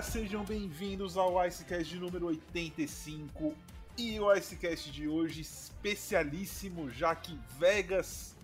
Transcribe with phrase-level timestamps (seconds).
[0.00, 3.54] galera, sejam bem-vindos ao Icecast número 85
[3.98, 8.34] e o Icecast de hoje especialíssimo, já que Vegas,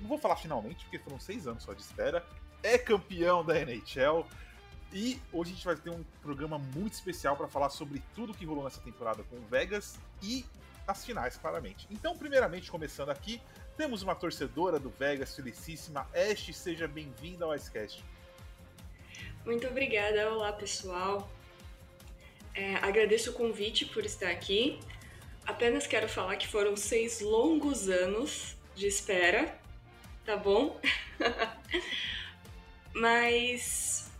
[0.00, 2.24] não vou falar finalmente, porque foram seis anos só de espera,
[2.62, 4.26] é campeão da NHL
[4.92, 8.44] e hoje a gente vai ter um programa muito especial para falar sobre tudo que
[8.44, 10.44] rolou nessa temporada com Vegas e
[10.86, 11.86] as finais, claramente.
[11.90, 13.40] Então, primeiramente, começando aqui,
[13.76, 16.08] temos uma torcedora do Vegas, felicíssima.
[16.14, 18.04] Ash, seja bem-vinda ao Icecast.
[19.48, 20.30] Muito obrigada.
[20.30, 21.26] Olá, pessoal.
[22.54, 24.78] É, agradeço o convite por estar aqui.
[25.46, 29.58] Apenas quero falar que foram seis longos anos de espera,
[30.26, 30.78] tá bom?
[32.92, 34.10] Mas.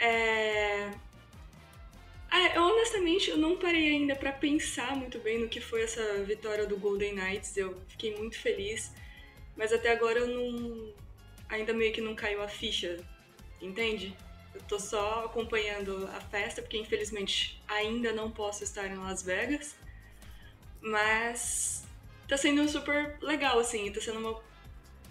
[0.00, 0.90] É...
[2.28, 6.02] Ah, eu honestamente eu não parei ainda para pensar muito bem no que foi essa
[6.24, 7.56] vitória do Golden Knights.
[7.56, 8.92] Eu fiquei muito feliz,
[9.56, 10.92] mas até agora eu não.
[11.48, 12.98] Ainda meio que não caiu a ficha,
[13.62, 14.16] entende?
[14.54, 19.74] Eu tô só acompanhando a festa, porque infelizmente ainda não posso estar em Las Vegas.
[20.80, 21.84] Mas
[22.28, 24.40] tá sendo super legal, assim, tá sendo uma.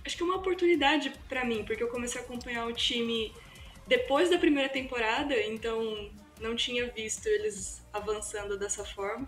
[0.05, 3.33] Acho que uma oportunidade para mim, porque eu comecei a acompanhar o time
[3.87, 9.27] depois da primeira temporada, então não tinha visto eles avançando dessa forma.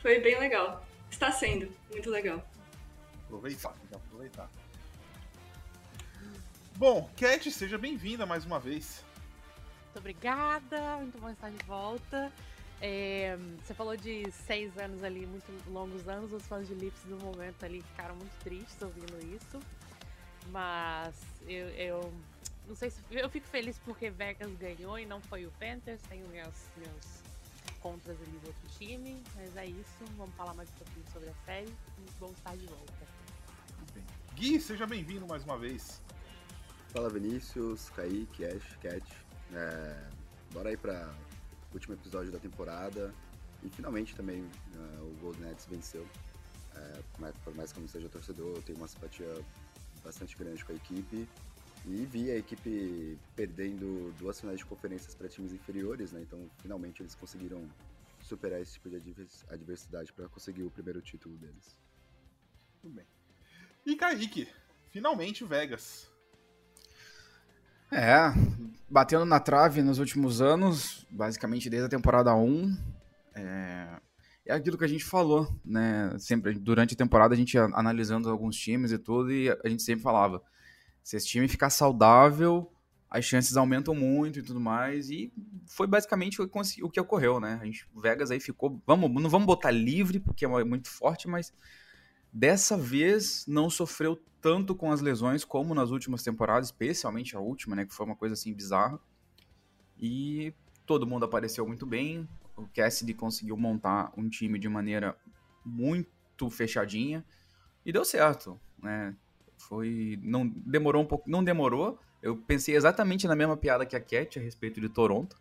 [0.00, 0.86] Foi bem legal.
[1.10, 2.46] Está sendo muito legal.
[3.24, 4.50] Aproveitar, aproveitar.
[6.76, 9.02] Bom, Cat, seja bem-vinda mais uma vez.
[9.96, 12.30] Muito obrigada, muito bom estar de volta.
[12.82, 16.30] É, você falou de seis anos ali, muito longos anos.
[16.34, 19.58] Os fãs de Lips no momento ali ficaram muito tristes ouvindo isso.
[20.50, 21.14] Mas
[21.48, 22.12] eu, eu
[22.68, 23.00] não sei se.
[23.10, 26.02] Eu fico feliz porque Vegas ganhou e não foi o Panthers.
[26.10, 27.22] Tenho meus, meus
[27.80, 29.22] contras ali do outro time.
[29.34, 30.04] Mas é isso.
[30.18, 31.74] Vamos falar mais um pouquinho sobre a série.
[31.96, 33.06] Muito bom estar de volta.
[34.34, 36.02] Gui, seja bem-vindo mais uma vez.
[36.90, 39.25] Fala Vinícius, Kaique, Ash, Cat.
[39.54, 40.08] É,
[40.52, 41.14] bora aí para
[41.70, 43.12] o último episódio da temporada.
[43.62, 46.06] E finalmente também uh, o Golden Nets venceu.
[46.74, 47.02] É,
[47.42, 49.26] por mais que eu não seja torcedor, eu tenho uma simpatia
[50.04, 51.28] bastante grande com a equipe.
[51.84, 56.20] E vi a equipe perdendo duas finais de conferências para times inferiores, né?
[56.20, 57.68] Então finalmente eles conseguiram
[58.22, 58.96] superar esse tipo de
[59.48, 61.78] adversidade para conseguir o primeiro título deles.
[62.82, 63.06] Tudo bem.
[63.84, 64.48] E Kaique,
[64.90, 66.10] finalmente Vegas.
[67.90, 68.32] É,
[68.88, 72.76] batendo na trave nos últimos anos, basicamente desde a temporada 1.
[73.34, 73.88] É,
[74.46, 76.14] é aquilo que a gente falou, né?
[76.18, 79.82] Sempre, durante a temporada, a gente ia analisando alguns times e tudo, e a gente
[79.82, 80.42] sempre falava:
[81.02, 82.70] se esse time ficar saudável,
[83.10, 85.10] as chances aumentam muito e tudo mais.
[85.10, 85.32] E
[85.66, 87.58] foi basicamente o que ocorreu, né?
[87.60, 88.80] A gente, o Vegas aí ficou.
[88.86, 91.52] Vamos, não vamos botar livre, porque é muito forte, mas
[92.32, 97.74] dessa vez não sofreu tanto com as lesões como nas últimas temporadas, especialmente a última,
[97.74, 99.00] né, que foi uma coisa assim bizarra.
[99.98, 100.54] E
[100.84, 102.28] todo mundo apareceu muito bem.
[102.56, 105.16] O Cassidy conseguiu montar um time de maneira
[105.64, 107.24] muito fechadinha
[107.84, 109.16] e deu certo, né?
[109.58, 111.98] Foi não demorou um pouco, não demorou.
[112.22, 115.36] Eu pensei exatamente na mesma piada que a Cat a respeito de Toronto,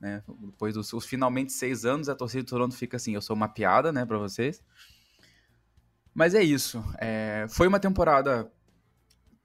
[0.00, 0.22] né?
[0.40, 3.48] Depois dos, dos finalmente seis anos, a torcida de Toronto fica assim, eu sou uma
[3.48, 4.62] piada, né, para vocês.
[6.14, 6.82] Mas é isso.
[6.98, 8.50] É, foi uma temporada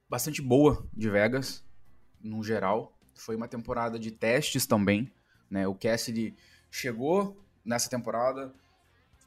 [0.10, 1.64] bastante boa de Vegas,
[2.22, 2.98] no geral.
[3.14, 5.12] Foi uma temporada de testes também.
[5.50, 5.68] Né?
[5.68, 6.36] O Cassidy
[6.70, 8.54] chegou nessa temporada,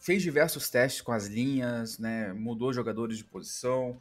[0.00, 2.32] fez diversos testes com as linhas, né?
[2.32, 4.00] mudou jogadores de posição,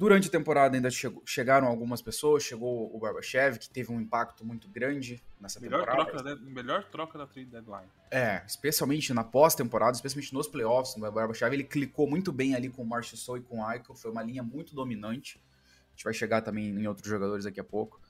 [0.00, 4.46] Durante a temporada ainda chegou, chegaram algumas pessoas, chegou o Barbachev, que teve um impacto
[4.46, 6.10] muito grande nessa melhor temporada.
[6.10, 7.86] Troca, melhor troca da trade deadline.
[8.10, 12.80] É, especialmente na pós-temporada, especialmente nos playoffs, o Barbachev, ele clicou muito bem ali com
[12.82, 15.38] o Marchessault e com o Eichel, foi uma linha muito dominante.
[15.88, 18.00] A gente vai chegar também em outros jogadores daqui a pouco.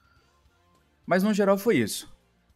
[1.05, 2.09] Mas no geral foi isso.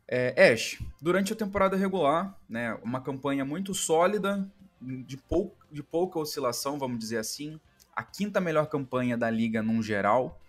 [0.06, 4.49] É, Ash, durante a temporada regular, né, uma campanha muito sólida,
[4.81, 7.59] de, pou, de pouca oscilação, vamos dizer assim,
[7.94, 10.41] a quinta melhor campanha da liga num geral,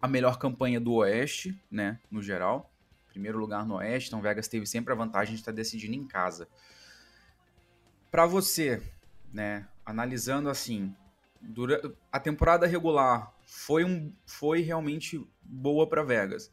[0.00, 2.70] a melhor campanha do Oeste, né, no geral.
[3.08, 6.48] Primeiro lugar no Oeste, então Vegas teve sempre a vantagem de estar decidindo em casa.
[8.10, 8.82] Para você,
[9.32, 10.94] né, analisando assim,
[12.10, 16.48] a temporada regular foi, um, foi realmente boa para Vegas.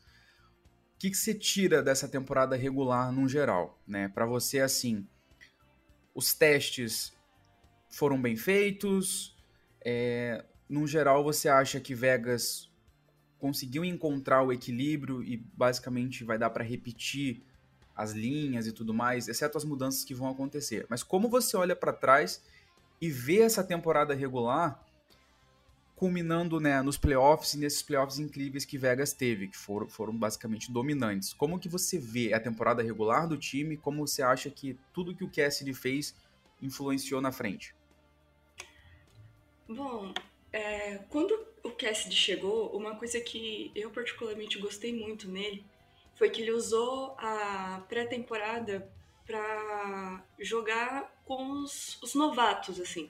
[0.95, 4.07] O que, que você tira dessa temporada regular no geral, né?
[4.07, 5.06] Para você assim,
[6.16, 7.13] os testes
[7.89, 9.32] foram bem feitos,
[9.85, 12.69] é, no geral, você acha que Vegas
[13.38, 17.44] conseguiu encontrar o equilíbrio e basicamente vai dar para repetir
[17.95, 20.85] as linhas e tudo mais, exceto as mudanças que vão acontecer.
[20.89, 22.41] Mas como você olha para trás
[23.01, 24.83] e vê essa temporada regular,
[25.95, 30.71] culminando né, nos playoffs e nesses playoffs incríveis que Vegas teve, que foram, foram basicamente
[30.71, 31.33] dominantes.
[31.33, 33.77] Como que você vê a temporada regular do time?
[33.77, 36.15] Como você acha que tudo que o Cassidy fez
[36.62, 37.75] influenciou na frente?
[39.68, 40.13] Bom,
[40.51, 41.31] é, quando
[41.63, 45.65] o Cassidy chegou, uma coisa que eu particularmente gostei muito nele
[46.15, 48.92] foi que ele usou a pré-temporada
[49.25, 53.10] para jogar com os, os novatos, assim.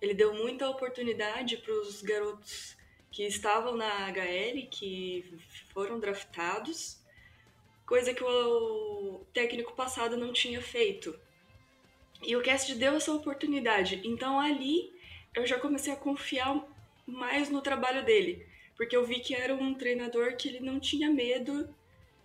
[0.00, 2.76] Ele deu muita oportunidade para os garotos
[3.10, 5.36] que estavam na HL, que
[5.74, 6.98] foram draftados,
[7.84, 11.18] coisa que o técnico passado não tinha feito.
[12.22, 14.00] E o Cast deu essa oportunidade.
[14.04, 14.92] Então ali
[15.34, 16.64] eu já comecei a confiar
[17.06, 18.46] mais no trabalho dele,
[18.76, 21.74] porque eu vi que era um treinador que ele não tinha medo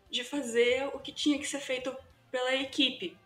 [0.10, 1.96] de fazer o que tinha que ser feito
[2.32, 3.18] pela equipe.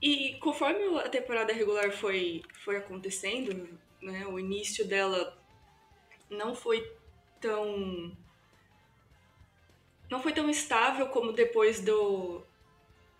[0.00, 5.38] E conforme a temporada regular foi, foi acontecendo, né, o início dela
[6.28, 6.90] não foi
[7.40, 8.16] tão
[10.10, 12.44] não foi tão estável como depois do,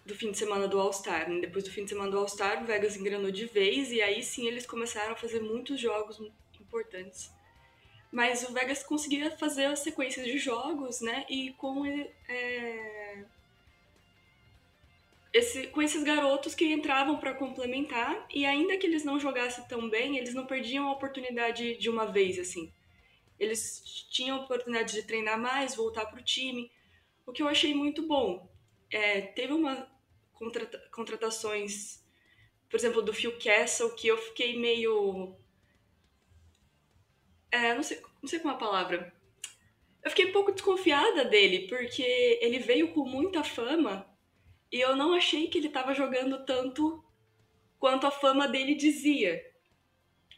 [0.05, 1.29] do fim de semana do All-Star.
[1.29, 1.41] Né?
[1.41, 4.47] Depois do fim de semana do All-Star, o Vegas engrenou de vez e aí sim
[4.47, 6.21] eles começaram a fazer muitos jogos
[6.61, 7.31] importantes.
[8.11, 11.25] Mas o Vegas conseguia fazer as sequências de jogos, né?
[11.31, 13.25] E com é,
[15.33, 19.89] esse, com esses garotos que entravam para complementar e ainda que eles não jogassem tão
[19.89, 22.71] bem, eles não perdiam a oportunidade de uma vez assim.
[23.41, 26.71] Eles tinham a oportunidade de treinar mais, voltar para o time,
[27.27, 28.47] o que eu achei muito bom.
[28.91, 29.91] É, teve uma
[30.43, 32.03] contrata contratações,
[32.69, 35.37] por exemplo, do Phil Castle, que eu fiquei meio
[37.51, 39.15] é, não sei, não sei qual é a palavra.
[40.03, 42.03] Eu fiquei um pouco desconfiada dele, porque
[42.41, 44.07] ele veio com muita fama
[44.71, 47.05] e eu não achei que ele estava jogando tanto
[47.79, 49.45] quanto a fama dele dizia.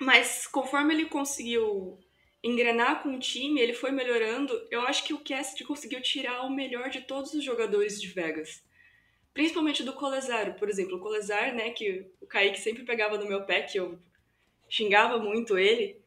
[0.00, 1.98] Mas conforme ele conseguiu
[2.42, 4.52] engrenar com o time, ele foi melhorando.
[4.70, 8.62] Eu acho que o Cast conseguiu tirar o melhor de todos os jogadores de Vegas.
[9.34, 10.96] Principalmente do Colezar, por exemplo.
[10.96, 13.98] O Colezar, né, que o Kaique sempre pegava no meu pé, que eu
[14.68, 16.00] xingava muito ele.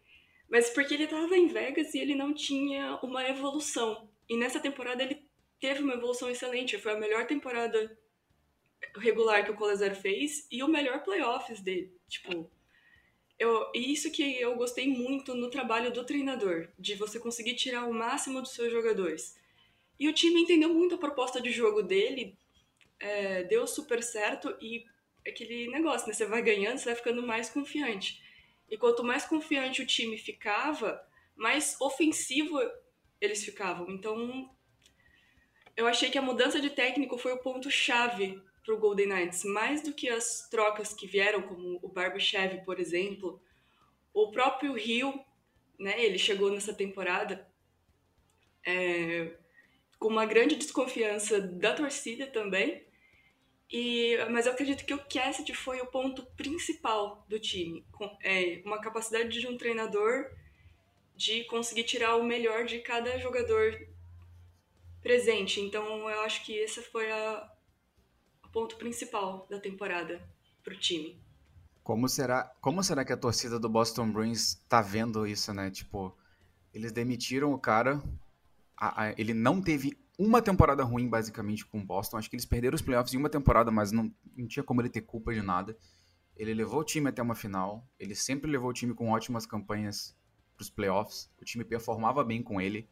[0.50, 4.10] Mas porque ele estava em Vegas e ele não tinha uma evolução.
[4.30, 5.22] E nessa temporada ele
[5.60, 6.78] teve uma evolução excelente.
[6.78, 7.98] Foi a melhor temporada
[8.96, 11.94] regular que o Colezer fez e o melhor playoffs dele.
[12.08, 12.50] Tipo,
[13.38, 17.94] eu, isso que eu gostei muito no trabalho do treinador, de você conseguir tirar o
[17.94, 19.36] máximo dos seus jogadores.
[20.00, 22.38] E o time entendeu muito a proposta de jogo dele,
[23.00, 24.86] é, deu super certo e
[25.28, 26.14] aquele negócio, né?
[26.14, 28.22] Você vai ganhando, você vai ficando mais confiante.
[28.70, 31.02] E quanto mais confiante o time ficava,
[31.36, 32.60] mais ofensivo
[33.20, 33.90] eles ficavam.
[33.90, 34.50] Então,
[35.76, 39.82] eu achei que a mudança de técnico foi o ponto-chave para o Golden Knights, mais
[39.82, 43.42] do que as trocas que vieram, como o Barbashev, por exemplo,
[44.14, 45.24] o próprio Rio,
[45.80, 47.48] né, ele chegou nessa temporada
[48.66, 49.38] é,
[49.98, 52.87] com uma grande desconfiança da torcida também,
[53.70, 58.62] e, mas eu acredito que o Cassidy foi o ponto principal do time, com, é,
[58.66, 60.32] uma capacidade de um treinador
[61.16, 63.88] de conseguir tirar o melhor de cada jogador
[65.02, 65.60] presente.
[65.60, 67.52] Então eu acho que esse foi a,
[68.58, 70.20] ponto principal da temporada
[70.64, 71.22] para o time.
[71.84, 75.70] Como será, como será que a torcida do Boston Bruins tá vendo isso, né?
[75.70, 76.18] Tipo,
[76.74, 78.02] eles demitiram o cara,
[78.76, 82.18] a, a, ele não teve uma temporada ruim, basicamente, com o Boston.
[82.18, 84.90] Acho que eles perderam os playoffs em uma temporada, mas não, não tinha como ele
[84.90, 85.78] ter culpa de nada.
[86.36, 90.16] Ele levou o time até uma final, ele sempre levou o time com ótimas campanhas
[90.56, 91.30] para os playoffs.
[91.40, 92.90] O time performava bem com ele.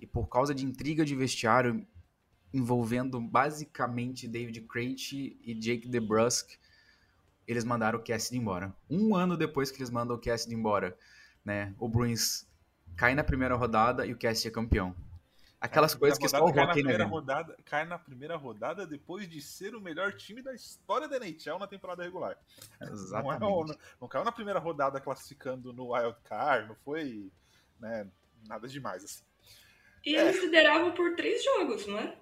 [0.00, 1.86] E por causa de intriga de vestiário,
[2.52, 6.56] envolvendo basicamente David Crate e Jake DeBrusque,
[7.46, 8.74] eles mandaram o Cassidy embora.
[8.90, 10.96] Um ano depois que eles mandam o Cassidy embora,
[11.44, 12.46] né, o Bruins
[12.96, 14.94] cai na primeira rodada e o Cassidy é campeão.
[15.60, 19.74] Aquelas coisas que só o Rock na rodada, Cai na primeira rodada depois de ser
[19.74, 22.38] o melhor time da história da NHL na temporada regular.
[22.80, 23.40] Exatamente.
[23.40, 27.32] Não, é, não caiu na primeira rodada classificando no Wild Card, não foi
[27.80, 28.08] né,
[28.46, 29.24] nada demais assim.
[30.06, 30.20] E é.
[30.20, 32.16] eles lideravam por três jogos, não é?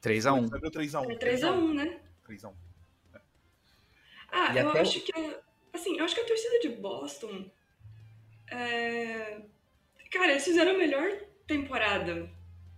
[0.00, 0.48] 3x1.
[0.48, 1.18] 3x1.
[1.18, 2.00] 3x1, né?
[2.28, 2.54] 3x1.
[3.14, 3.20] É.
[4.30, 4.80] Ah, e eu até...
[4.80, 5.12] acho que.
[5.72, 7.50] Assim, eu acho que a torcida de Boston.
[8.46, 9.40] É...
[10.12, 11.10] Cara, eles fizeram a melhor
[11.48, 12.30] temporada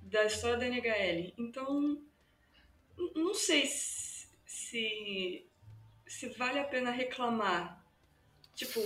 [0.06, 1.32] da história da NHL.
[1.36, 2.00] Então,
[3.14, 5.46] não sei se,
[6.06, 7.84] se vale a pena reclamar.
[8.54, 8.80] Tipo,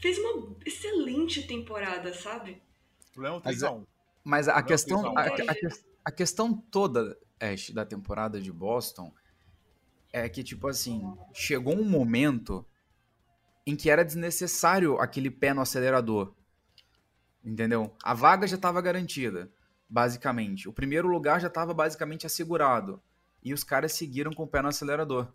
[0.00, 2.62] fez uma excelente temporada, sabe?
[3.10, 3.86] O problema é 3x1.
[4.24, 5.28] Mas a questão, a, a,
[6.04, 9.12] a, questão toda Ash, da temporada de Boston
[10.12, 11.02] é que, tipo assim,
[11.32, 12.66] chegou um momento
[13.66, 16.34] em que era desnecessário aquele pé no acelerador.
[17.44, 17.94] Entendeu?
[18.02, 19.50] A vaga já estava garantida,
[19.88, 20.68] basicamente.
[20.68, 23.02] O primeiro lugar já estava basicamente assegurado.
[23.42, 25.28] E os caras seguiram com o pé no acelerador.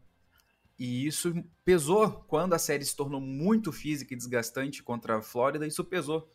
[0.77, 1.33] E isso
[1.63, 6.29] pesou quando a série se tornou muito física e desgastante contra a Flórida, isso pesou.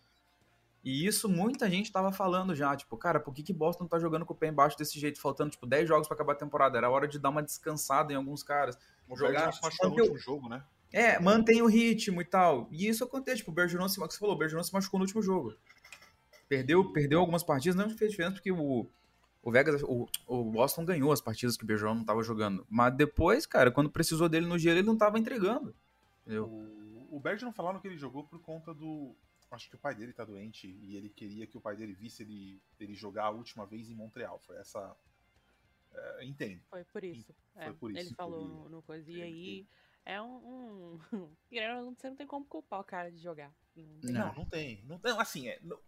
[0.83, 4.25] E isso muita gente tava falando já, tipo, cara, por que, que Boston tá jogando
[4.25, 6.79] com o pé embaixo desse jeito, faltando, tipo, 10 jogos para acabar a temporada?
[6.79, 8.79] Era hora de dar uma descansada em alguns caras.
[9.09, 10.63] O jogar machucou no último jogo, né?
[10.91, 12.69] É, mantém o ritmo e tal.
[12.71, 15.21] E isso acontece, tipo, o Bergeron, se, você falou, o Bergeron se machucou no último
[15.21, 15.55] jogo.
[16.49, 18.89] Perdeu, perdeu algumas partidas, não fez diferença porque o,
[19.43, 22.67] o Vegas, o, o Boston ganhou as partidas que o Bergeron não tava jogando.
[22.71, 25.75] Mas depois, cara, quando precisou dele no gelo, ele não tava entregando.
[26.23, 26.47] Entendeu?
[26.47, 29.15] O, o Bergeron falaram que ele jogou por conta do.
[29.51, 32.23] Acho que o pai dele tá doente e ele queria que o pai dele visse
[32.23, 34.39] ele, ele jogar a última vez em Montreal.
[34.47, 34.95] Foi essa.
[35.95, 36.61] É, entendo.
[36.69, 37.35] Foi por isso.
[37.55, 39.11] Foi é, por isso ele falou ele- no, coisa.
[39.11, 39.67] E ele- aí
[40.05, 40.99] é um.
[41.13, 41.29] um...
[41.97, 43.51] Você não tem como culpar o cara de jogar.
[43.75, 44.45] Não Não, Não.
[44.45, 44.83] tem.
[44.87, 45.79] Não, não, assim, é, não-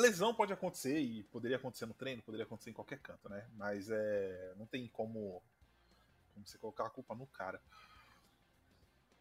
[0.00, 3.48] lesão pode acontecer e poderia acontecer no treino, poderia acontecer em qualquer canto, né?
[3.56, 5.42] Mas é, não tem como,
[6.32, 7.60] como você colocar a culpa no cara.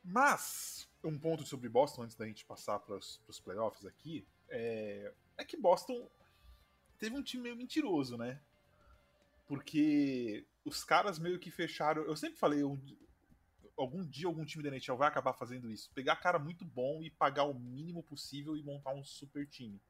[0.04, 5.46] Mas, um ponto sobre Boston, antes da gente passar para os playoffs aqui, é, é
[5.46, 6.10] que Boston
[7.00, 8.42] teve um time meio mentiroso, né?
[9.48, 12.04] Porque os caras meio que fecharam.
[12.04, 12.80] Eu sempre falei, um-
[13.78, 15.92] algum dia algum time da NHL vai acabar fazendo isso.
[15.94, 19.82] Pegar cara muito bom e pagar o mínimo possível e montar um super time.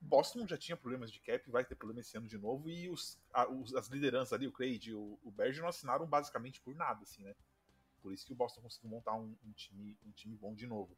[0.00, 3.18] Boston já tinha problemas de cap, vai ter problema esse ano de novo, e os,
[3.32, 7.02] a- os- as lideranças ali, o Craig e o, o Bergeron assinaram basicamente por nada,
[7.02, 7.34] assim, né?
[8.00, 10.96] Por isso que o Boston conseguiu montar um, um time, um time bom de novo.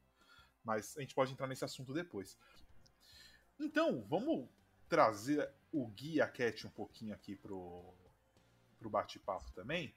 [0.63, 2.37] Mas a gente pode entrar nesse assunto depois.
[3.59, 4.47] Então, vamos
[4.87, 7.93] trazer o Gui e a Cat um pouquinho aqui pro,
[8.77, 9.95] pro bate-papo também.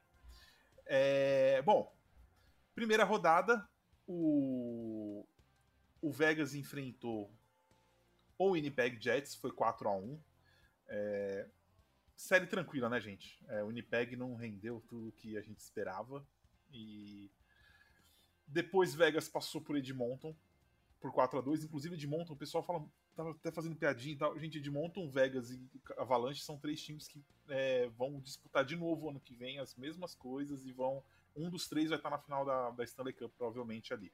[0.87, 1.95] É, bom,
[2.75, 3.69] primeira rodada,
[4.07, 5.27] o,
[6.01, 7.31] o Vegas enfrentou
[8.39, 10.21] o Winnipeg Jets, foi 4 a 1
[10.89, 11.49] É,
[12.17, 13.45] Série tranquila, né, gente?
[13.49, 16.27] É, o Winnipeg não rendeu tudo que a gente esperava.
[16.73, 17.31] E
[18.47, 20.35] depois Vegas passou por Edmonton
[21.01, 22.83] por 4 a 2 Inclusive, Edmonton, o pessoal fala,
[23.15, 24.39] tava até fazendo piadinha e tal.
[24.39, 25.61] Gente, Edmonton, Vegas e
[25.99, 30.15] Avalanche são três times que é, vão disputar de novo ano que vem as mesmas
[30.15, 31.05] coisas e vão.
[31.37, 34.11] Um dos três vai estar na final da, da Stanley Cup, provavelmente ali.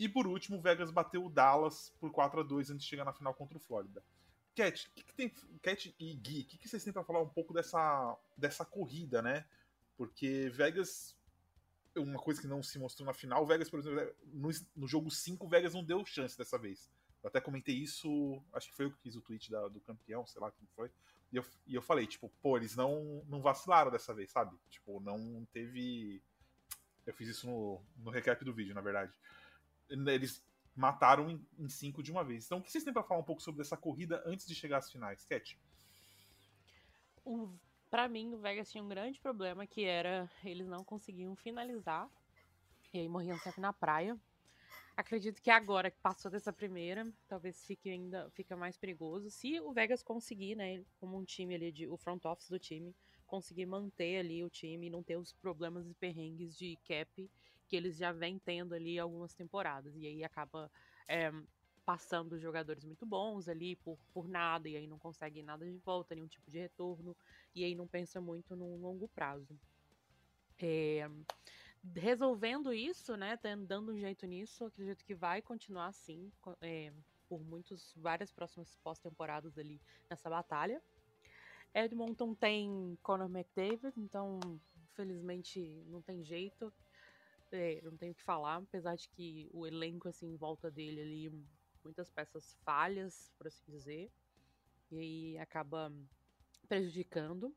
[0.00, 3.04] E por último, o Vegas bateu o Dallas por 4 a 2 antes de chegar
[3.04, 4.02] na final contra o Flórida.
[4.56, 5.28] Cat, que, que tem.
[5.62, 9.20] Cat e Gui, o que, que vocês têm pra falar um pouco dessa, dessa corrida,
[9.20, 9.46] né?
[9.98, 11.14] Porque Vegas.
[11.94, 15.10] Uma coisa que não se mostrou na final, o Vegas, por exemplo, no, no jogo
[15.10, 16.88] 5, o Vegas não deu chance dessa vez.
[17.22, 20.24] Eu até comentei isso, acho que foi eu que fiz o tweet da- do campeão,
[20.26, 20.90] sei lá quem foi.
[21.32, 24.56] E eu, e eu falei, tipo, pô, eles não, não vacilaram dessa vez, sabe?
[24.70, 26.22] Tipo, não teve.
[27.04, 29.12] Eu fiz isso no, no recap do vídeo, na verdade.
[29.90, 30.42] Eles
[30.74, 32.46] mataram em, em cinco de uma vez.
[32.46, 34.78] Então, o que vocês têm pra falar um pouco sobre essa corrida antes de chegar
[34.78, 35.58] às finais, Cat?
[37.24, 37.52] O,
[37.90, 42.08] pra mim, o Vegas tinha um grande problema que era eles não conseguiam finalizar.
[42.92, 44.18] E aí morriam sempre na praia.
[44.96, 49.30] Acredito que agora que passou dessa primeira, talvez fique ainda fica mais perigoso.
[49.30, 52.94] Se o Vegas conseguir, né, como um time ali, de, o front office do time,
[53.26, 57.30] conseguir manter ali o time e não ter os problemas e perrengues de cap
[57.70, 59.94] que eles já vêm tendo ali algumas temporadas.
[59.96, 60.68] E aí acaba
[61.06, 61.30] é,
[61.84, 66.16] passando jogadores muito bons ali por, por nada, e aí não consegue nada de volta,
[66.16, 67.16] nenhum tipo de retorno,
[67.54, 69.56] e aí não pensa muito no longo prazo.
[70.58, 71.08] É,
[71.94, 76.92] resolvendo isso, né, dando um jeito nisso, acredito que vai continuar assim, é,
[77.28, 80.82] por muitos, várias próximas pós-temporadas ali nessa batalha.
[81.72, 84.60] Edmonton tem Conor McDavid, então,
[84.90, 86.72] infelizmente, não tem jeito.
[87.52, 91.00] É, não tenho o que falar, apesar de que o elenco, assim, em volta dele
[91.00, 91.44] ali,
[91.82, 94.10] muitas peças falhas, por assim dizer.
[94.90, 95.92] E aí acaba
[96.68, 97.54] prejudicando.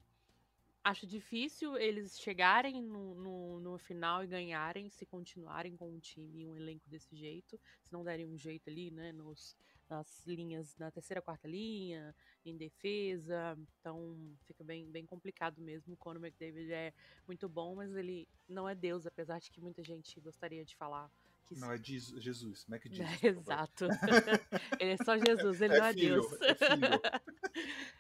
[0.84, 6.42] Acho difícil eles chegarem no, no, no final e ganharem se continuarem com um time
[6.42, 7.60] e um elenco desse jeito.
[7.84, 9.56] Se não derem um jeito ali, né, nos,
[9.90, 13.58] nas linhas, na terceira, quarta linha, em defesa.
[13.80, 15.94] Então fica bem, bem complicado mesmo.
[15.94, 16.94] O Conor McDavid é
[17.28, 21.10] muito bom, mas ele não é Deus, apesar de que muita gente gostaria de falar
[21.46, 23.00] que Não, é Jesus, Jesus Mac Jesus.
[23.00, 23.42] né, por favor.
[23.42, 23.86] Exato.
[24.80, 26.42] ele é só Jesus, ele É não é filho, Deus.
[26.42, 26.88] é filho.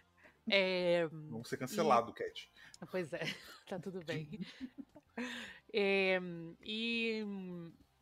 [0.45, 2.51] É, Vamos ser cancelado, Cat.
[2.91, 3.21] Pois é,
[3.65, 4.29] tá tudo bem.
[5.73, 6.19] É,
[6.61, 7.21] e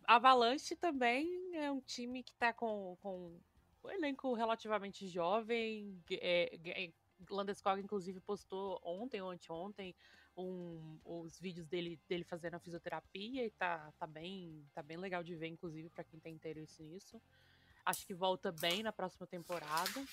[0.05, 3.39] Avalanche também é um time que tá com, com
[3.83, 6.01] um elenco relativamente jovem.
[6.11, 6.91] É, é,
[7.29, 9.95] Landeskog, inclusive, postou ontem ou anteontem
[10.35, 15.23] um, os vídeos dele, dele fazendo a fisioterapia e tá, tá, bem, tá bem legal
[15.23, 17.21] de ver, inclusive, para quem tem interesse nisso.
[17.85, 20.03] acho que volta bem na próxima temporada.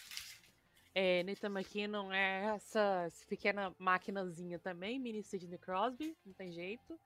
[0.94, 6.98] É, Nathan McKinnon é essa, essa pequena maquinazinha também, mini Sidney Crosby, não tem jeito.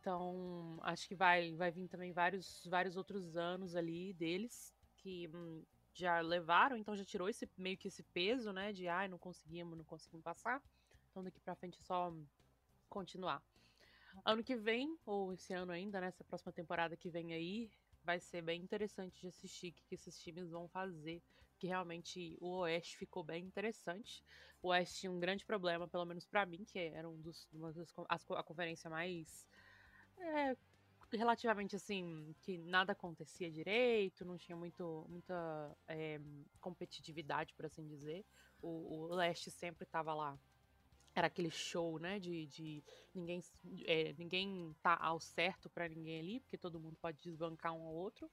[0.00, 4.72] Então, acho que vai, vai vir também vários, vários outros anos ali deles
[5.02, 9.08] que hum, já levaram, então já tirou esse meio que esse peso, né, de ai,
[9.08, 10.62] não conseguimos, não conseguimos passar.
[11.10, 12.14] Então daqui para frente é só
[12.88, 13.42] continuar.
[14.24, 17.70] Ano que vem, ou esse ano ainda, nessa né, próxima temporada que vem aí,
[18.02, 21.22] vai ser bem interessante de assistir o que esses times vão fazer.
[21.58, 24.24] Que realmente o Oeste ficou bem interessante.
[24.62, 27.72] O Oeste tinha um grande problema, pelo menos para mim, que era um dos, uma
[27.72, 29.46] das, a conferência mais
[30.18, 30.56] é,
[31.16, 36.20] relativamente assim, que nada acontecia direito, não tinha muito, muita é,
[36.60, 38.24] competitividade, por assim dizer.
[38.62, 40.38] O, o leste sempre estava lá.
[41.14, 42.18] Era aquele show, né?
[42.18, 43.42] De, de ninguém,
[43.86, 47.94] é, ninguém tá ao certo para ninguém ali, porque todo mundo pode desbancar um ao
[47.94, 48.30] outro.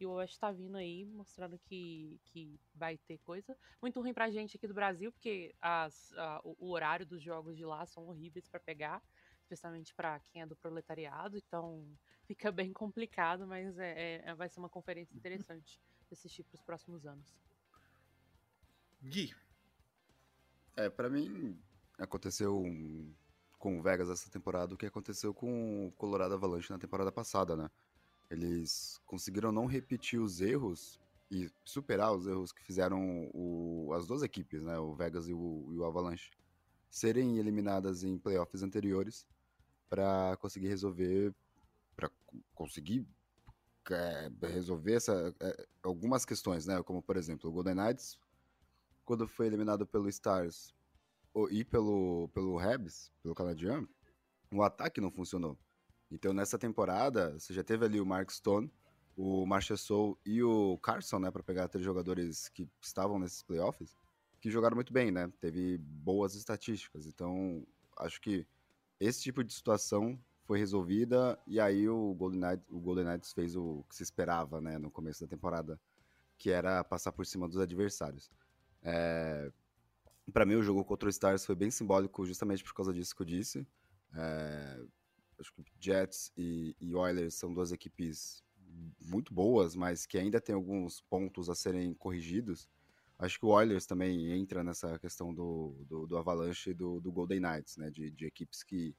[0.00, 3.56] E o Oeste tá vindo aí, mostrando que, que vai ter coisa.
[3.80, 7.64] Muito ruim pra gente aqui do Brasil, porque as, a, o, horário dos jogos de
[7.64, 9.02] lá são horríveis para pegar
[9.44, 11.86] especialmente para quem é do proletariado, então
[12.26, 16.62] fica bem complicado, mas é, é vai ser uma conferência interessante de assistir para os
[16.62, 17.34] próximos anos.
[19.02, 19.34] Gui.
[20.76, 21.58] É, para mim
[21.98, 23.14] aconteceu um,
[23.58, 27.56] com o Vegas essa temporada o que aconteceu com o Colorado Avalanche na temporada passada,
[27.56, 27.70] né?
[28.30, 31.00] Eles conseguiram não repetir os erros
[31.30, 34.78] e superar os erros que fizeram o, as duas equipes, né?
[34.78, 36.30] O Vegas e o, e o Avalanche
[36.90, 39.26] serem eliminadas em playoffs anteriores
[39.88, 41.34] para conseguir resolver
[42.54, 43.06] conseguir
[43.90, 46.82] é, resolver essa, é, algumas questões, né?
[46.82, 48.18] Como, por exemplo, o Golden Knights,
[49.04, 50.74] quando foi eliminado pelo Stars
[51.50, 53.88] e pelo, pelo Habs, pelo canadiano,
[54.52, 55.58] o ataque não funcionou.
[56.10, 58.72] Então, nessa temporada, você já teve ali o Mark Stone,
[59.16, 61.30] o Marchessault e o Carson, né?
[61.30, 63.96] Para pegar três jogadores que estavam nesses playoffs,
[64.40, 65.32] que jogaram muito bem, né?
[65.40, 67.06] Teve boas estatísticas.
[67.06, 67.66] Então,
[67.98, 68.46] acho que
[69.00, 73.56] esse tipo de situação foi resolvida e aí o Golden, Knights, o Golden Knights fez
[73.56, 75.80] o que se esperava, né, no começo da temporada,
[76.36, 78.30] que era passar por cima dos adversários.
[78.82, 79.50] É...
[80.32, 83.22] Para mim, o jogo contra o Stars foi bem simbólico justamente por causa disso que
[83.22, 83.66] eu disse.
[84.14, 84.84] É...
[85.38, 88.44] Acho que Jets e, e Oilers são duas equipes
[89.00, 92.68] muito boas, mas que ainda tem alguns pontos a serem corrigidos.
[93.18, 97.12] Acho que o Oilers também entra nessa questão do, do, do Avalanche e do, do
[97.12, 97.90] Golden Knights, né?
[97.90, 98.94] De, de equipes que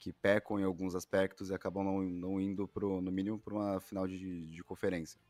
[0.00, 3.80] que pecam em alguns aspectos e acabam não, não indo, pro, no mínimo, para uma
[3.80, 5.20] final de, de conferência.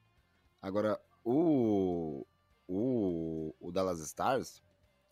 [0.63, 2.25] Agora, o,
[2.69, 4.63] o, o Dallas Stars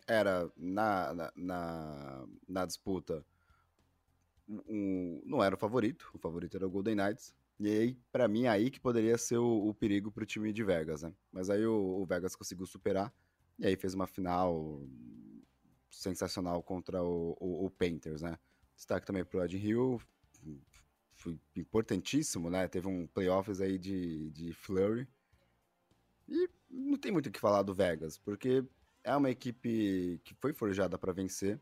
[0.06, 3.26] era, na, na, na, na disputa,
[4.48, 7.34] um, não era o favorito, o favorito era o Golden Knights.
[7.58, 10.62] E aí, para mim, aí que poderia ser o, o perigo para o time de
[10.62, 11.12] Vegas, né?
[11.32, 13.12] Mas aí o, o Vegas conseguiu superar
[13.58, 14.86] e aí fez uma final
[15.90, 18.38] sensacional contra o, o, o Panthers, né?
[18.78, 20.00] Destaque também pro Ed Hill,
[21.16, 22.68] foi importantíssimo, né?
[22.68, 25.08] Teve um playoffs aí de, de Flurry.
[26.28, 28.64] E não tem muito o que falar do Vegas, porque
[29.02, 31.60] é uma equipe que foi forjada para vencer.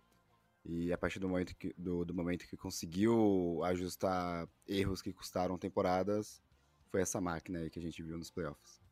[0.62, 5.56] E a partir do momento, que, do, do momento que conseguiu ajustar erros que custaram
[5.56, 6.42] temporadas,
[6.90, 8.82] foi essa máquina aí que a gente viu nos playoffs.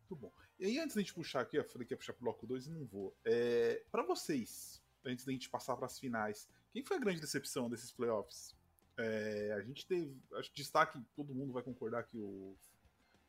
[0.00, 0.32] Muito bom.
[0.58, 2.66] E aí, antes da gente puxar aqui, eu falei que ia puxar pro bloco 2
[2.66, 3.16] e não vou.
[3.24, 7.68] É, para vocês, antes da gente passar para as finais, quem foi a grande decepção
[7.68, 8.54] desses playoffs?
[8.96, 10.16] É, a gente teve.
[10.34, 12.56] Acho que destaque, todo mundo vai concordar que o,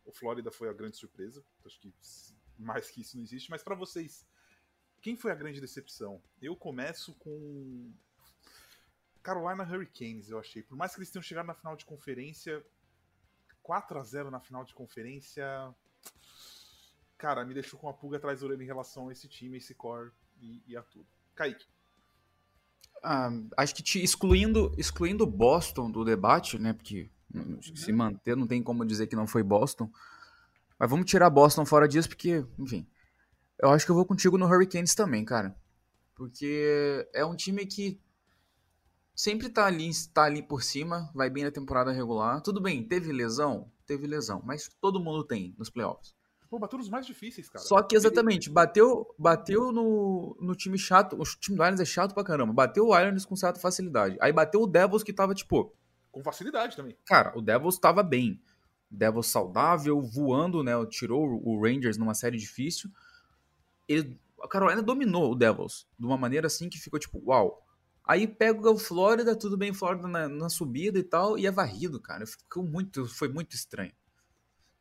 [0.06, 1.44] o Flórida foi a grande surpresa.
[1.66, 1.94] Acho que
[2.58, 3.50] mais que isso não existe.
[3.50, 4.26] Mas para vocês,
[5.02, 6.22] quem foi a grande decepção?
[6.42, 7.92] Eu começo com
[9.22, 10.62] Carolina Hurricanes, eu achei.
[10.62, 12.64] Por mais que eles tenham chegado na final de conferência,
[13.64, 15.76] 4 a 0 na final de conferência,
[17.18, 19.74] cara, me deixou com uma pulga atrás da orelha em relação a esse time, esse
[19.74, 21.08] core e, e a tudo.
[21.36, 21.66] Kaique.
[23.04, 26.74] Ah, acho que te, excluindo excluindo Boston do debate, né?
[26.74, 27.60] Porque uhum.
[27.62, 29.92] se manter não tem como dizer que não foi Boston.
[30.80, 32.88] Mas vamos tirar Boston fora disso, porque, enfim.
[33.60, 35.56] Eu acho que eu vou contigo no Hurricanes também, cara.
[36.16, 38.00] Porque é um time que
[39.14, 42.42] sempre tá ali, tá ali por cima, vai bem na temporada regular.
[42.42, 43.72] Tudo bem, teve lesão?
[43.86, 46.15] Teve lesão, mas todo mundo tem nos playoffs.
[46.50, 47.64] Pô, bateu nos mais difíceis, cara.
[47.64, 51.16] Só que exatamente, bateu, bateu no, no time chato.
[51.16, 52.54] O time do Islanders é chato pra caramba.
[52.54, 54.18] Bateu o Islanders com certa facilidade.
[54.22, 55.76] Aí bateu o Devils que tava, tipo.
[56.12, 56.96] Com facilidade também.
[57.06, 58.42] Cara, o Devils tava bem.
[58.90, 60.74] Devils saudável, voando, né?
[60.86, 62.90] Tirou o Rangers numa série difícil.
[63.88, 67.66] Ele, a Carolina dominou o Devils de uma maneira assim que ficou tipo, uau.
[68.08, 72.00] Aí pega o Flórida, tudo bem, Flórida na, na subida e tal, e é varrido,
[72.00, 72.26] cara.
[72.26, 73.92] Ficou muito, foi muito estranho.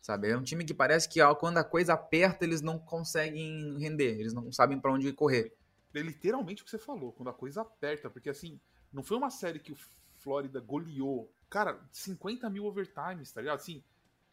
[0.04, 0.28] Sabe?
[0.28, 4.20] É um time que parece que ó, quando a coisa aperta, eles não conseguem render,
[4.20, 5.50] eles não sabem para onde correr.
[5.94, 8.60] É literalmente o que você falou, quando a coisa aperta, porque assim,
[8.92, 9.76] não foi uma série que o
[10.18, 13.56] Flórida goleou, cara, 50 mil overtimes, tá ligado?
[13.56, 13.82] Assim,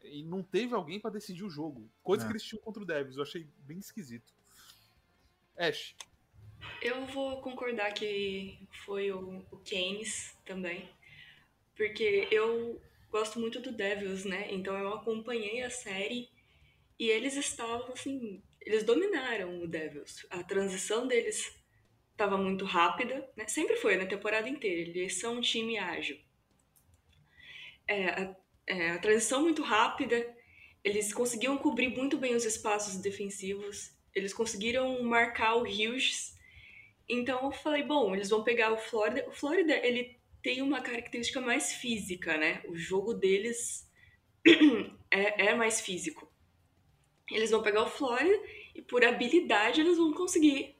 [0.02, 1.88] e não teve alguém para decidir o jogo.
[2.02, 2.26] Coisa É.
[2.26, 4.30] que eles tinham contra o Devils, eu achei bem esquisito.
[5.56, 5.94] Ash,
[6.82, 10.86] Eu vou concordar que foi o, o Keynes também,
[11.74, 12.78] porque eu
[13.12, 14.48] gosto muito do Devils, né?
[14.50, 16.28] Então eu acompanhei a série
[16.98, 20.26] e eles estavam assim, eles dominaram o Devils.
[20.30, 21.54] A transição deles
[22.10, 23.46] estava muito rápida, né?
[23.46, 24.90] Sempre foi na temporada inteira.
[24.90, 26.18] Eles são um time ágil.
[27.86, 30.34] É, a, é, a transição muito rápida.
[30.82, 33.96] Eles conseguiam cobrir muito bem os espaços defensivos.
[34.14, 36.32] Eles conseguiram marcar o Hughes
[37.08, 39.28] então eu falei, bom, eles vão pegar o Flórida.
[39.28, 42.62] O Flórida, ele tem uma característica mais física, né?
[42.66, 43.88] O jogo deles
[45.10, 46.30] é, é mais físico.
[47.30, 48.38] Eles vão pegar o Flórida
[48.74, 50.76] e por habilidade eles vão conseguir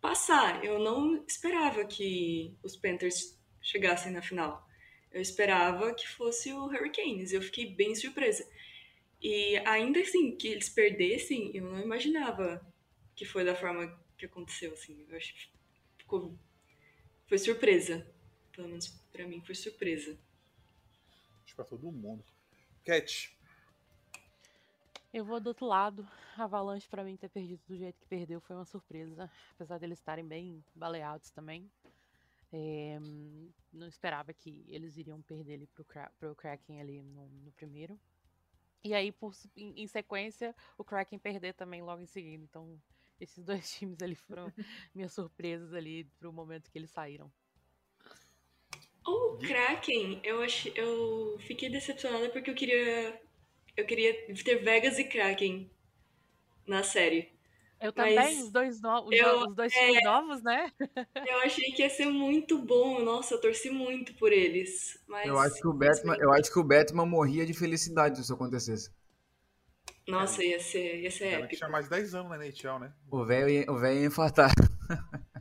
[0.00, 0.64] passar.
[0.64, 4.66] Eu não esperava que os Panthers chegassem na final.
[5.10, 7.32] Eu esperava que fosse o Hurricanes.
[7.32, 8.48] Eu fiquei bem surpresa.
[9.20, 12.64] E ainda assim, que eles perdessem, eu não imaginava
[13.16, 15.04] que foi da forma que aconteceu, assim.
[15.08, 15.50] Eu acho que
[15.98, 16.38] ficou...
[17.26, 18.06] Foi surpresa.
[18.54, 20.16] Pelo menos pra mim foi surpresa.
[21.44, 22.24] acho pra todo mundo.
[22.84, 23.34] Cat,
[25.12, 26.06] Eu vou do outro lado.
[26.36, 29.30] A Avalanche, pra mim, ter perdido do jeito que perdeu foi uma surpresa.
[29.52, 31.70] Apesar deles estarem bem baleados também.
[32.52, 32.98] É,
[33.72, 35.84] não esperava que eles iriam perder ali pro,
[36.18, 37.98] pro Kraken ali no, no primeiro.
[38.84, 42.44] E aí, por, em, em sequência, o Kraken perder também logo em seguida.
[42.44, 42.80] Então,
[43.20, 44.52] esses dois times ali foram
[44.94, 47.32] minhas surpresas ali pro momento que eles saíram.
[49.06, 53.20] O Kraken, eu achei, eu fiquei decepcionada porque eu queria
[53.76, 54.14] eu queria
[54.44, 55.70] ter Vegas e Kraken
[56.66, 57.32] na série.
[57.80, 60.72] Eu Mas também, os dois, no, os, eu- os dois times novos, né?
[61.26, 63.00] Eu achei que ia ser muito bom.
[63.00, 64.98] Nossa, eu torci muito por eles.
[65.06, 68.22] Mas Eu acho que o Batman, eu acho que o Batman morria de felicidade se
[68.22, 68.90] isso acontecesse.
[70.06, 71.56] Nossa, ia ser, ia ser épico.
[71.56, 72.92] tinha mais 10 anos na NHL, né?
[73.10, 74.52] O velho ia, o velho ia infartar.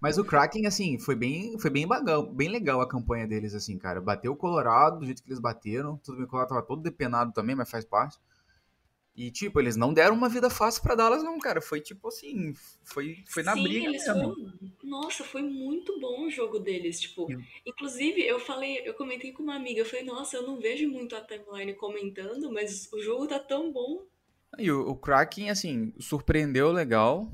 [0.00, 3.76] Mas o Kraken, assim, foi bem, foi bem, bagão, bem legal a campanha deles, assim,
[3.78, 4.00] cara.
[4.00, 5.96] Bateu o Colorado do jeito que eles bateram.
[5.98, 8.18] Tudo bem que o Colorado tava todo depenado também, mas faz parte.
[9.18, 11.60] E, tipo, eles não deram uma vida fácil pra Dallas, não, cara.
[11.60, 14.34] Foi, tipo, assim, foi, foi na Sim, briga eles mesmo.
[14.36, 14.52] foram.
[14.84, 17.00] Nossa, foi muito bom o jogo deles.
[17.00, 17.42] Tipo, Sim.
[17.66, 21.16] inclusive, eu falei, eu comentei com uma amiga, eu falei, nossa, eu não vejo muito
[21.16, 24.04] a timeline comentando, mas o jogo tá tão bom.
[24.56, 27.28] E o, o Kraken, assim, surpreendeu legal.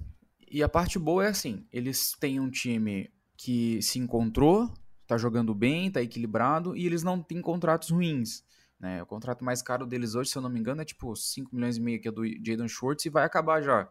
[0.54, 4.72] E a parte boa é assim, eles têm um time que se encontrou,
[5.04, 8.44] tá jogando bem, tá equilibrado, e eles não têm contratos ruins.
[8.78, 9.02] Né?
[9.02, 11.76] O contrato mais caro deles hoje, se eu não me engano, é tipo 5 milhões
[11.76, 13.90] e meio que é do Jaden Schwartz e vai acabar já.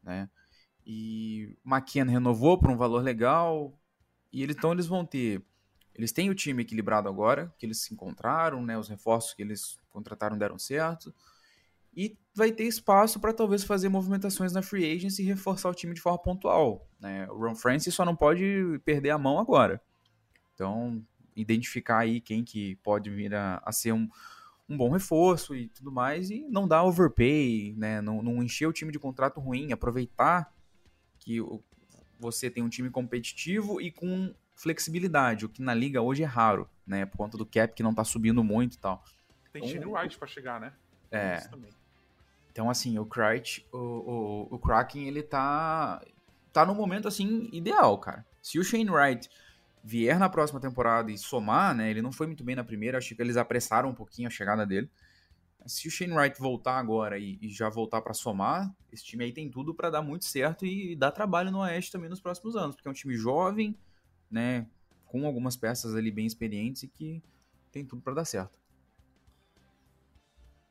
[0.00, 0.30] Né?
[0.86, 3.76] E McKenna renovou por um valor legal.
[4.32, 5.44] E eles, então eles vão ter.
[5.92, 8.78] Eles têm o time equilibrado agora, que eles se encontraram, né?
[8.78, 11.12] Os reforços que eles contrataram deram certo.
[11.96, 15.94] E vai ter espaço para talvez fazer movimentações na free agency e reforçar o time
[15.94, 16.86] de forma pontual.
[17.00, 17.26] Né?
[17.30, 18.44] O Ron Francis só não pode
[18.84, 19.80] perder a mão agora.
[20.54, 21.02] Então,
[21.34, 24.08] identificar aí quem que pode vir a, a ser um,
[24.68, 28.00] um bom reforço e tudo mais, e não dar overpay, né?
[28.02, 30.54] não, não encher o time de contrato ruim, aproveitar
[31.18, 31.62] que o-
[32.18, 36.68] você tem um time competitivo e com flexibilidade, o que na liga hoje é raro,
[36.86, 37.04] né?
[37.04, 39.04] Por conta do cap que não tá subindo muito e tal.
[39.52, 40.72] Tem Então, Shane Wright pra chegar, né?
[41.10, 41.36] É.
[41.36, 41.70] Isso também.
[42.56, 46.02] Então, assim, o Krite, o, o, o Kraken, ele tá,
[46.54, 48.24] tá no momento, assim, ideal, cara.
[48.40, 49.28] Se o Shane Wright
[49.84, 53.14] vier na próxima temporada e somar, né, ele não foi muito bem na primeira, acho
[53.14, 54.90] que eles apressaram um pouquinho a chegada dele.
[55.66, 59.32] Se o Shane Wright voltar agora e, e já voltar pra somar, esse time aí
[59.34, 62.74] tem tudo pra dar muito certo e, dar trabalho no Oeste também nos próximos anos,
[62.74, 63.76] porque é um time jovem,
[64.30, 64.66] né,
[65.04, 67.22] com algumas peças ali bem experientes e que
[67.70, 68.58] tem tudo pra dar certo.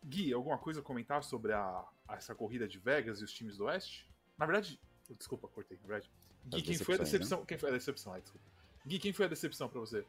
[0.08, 3.66] Gui, alguma coisa a comentar sobre a, essa corrida de Vegas e os times do
[3.66, 4.08] Oeste?
[4.38, 4.80] Na verdade,
[5.18, 6.12] desculpa, cortei, na verdade.
[6.46, 7.46] Gui, As quem foi a decepção?
[7.46, 8.14] Quem foi a decepção?
[8.14, 8.46] Ai, desculpa.
[8.86, 10.06] Gui, quem foi a decepção pra você?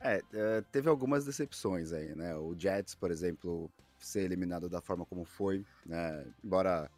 [0.00, 2.36] É, é, teve algumas decepções aí, né?
[2.36, 6.26] O Jets, por exemplo, ser eliminado da forma como foi, né?
[6.44, 6.90] Embora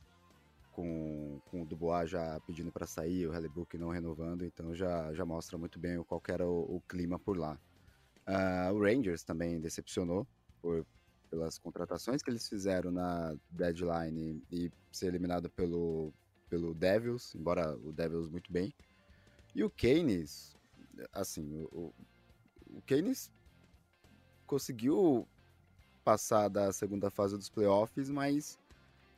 [0.72, 5.24] com, com o Dubois já pedindo para sair, o Hellebuck não renovando, então já, já
[5.24, 7.58] mostra muito bem qual que era o, o clima por lá.
[8.26, 10.26] Ah, o Rangers também decepcionou
[10.60, 10.84] por,
[11.30, 16.12] pelas contratações que eles fizeram na deadline e ser eliminado pelo,
[16.48, 18.74] pelo Devils, embora o Devils muito bem.
[19.54, 20.56] E o Keynes,
[21.12, 21.92] assim, o,
[22.66, 23.30] o- Keynes
[24.46, 25.26] conseguiu
[26.04, 28.58] passar da segunda fase dos playoffs, mas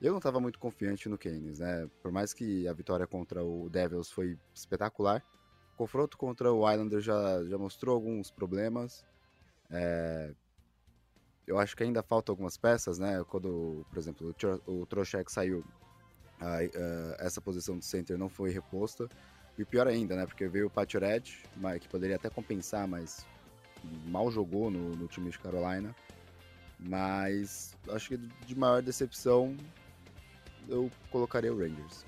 [0.00, 1.88] eu não estava muito confiante no Keynes, né?
[2.02, 5.24] Por mais que a vitória contra o Devils foi espetacular,
[5.74, 9.04] o confronto contra o Islanders já, já mostrou alguns problemas.
[9.70, 10.34] É,
[11.46, 13.22] eu acho que ainda faltam algumas peças, né?
[13.28, 14.34] Quando, por exemplo,
[14.66, 15.64] o Trocheck saiu,
[16.40, 19.08] a, a, essa posição de center não foi reposta.
[19.58, 20.24] E pior ainda, né?
[20.26, 21.42] Porque veio o Paturet,
[21.80, 23.26] que poderia até compensar, mas
[24.06, 25.94] mal jogou no, no time de Carolina.
[26.78, 29.56] Mas acho que de maior decepção
[30.68, 32.04] eu colocaria o Rangers.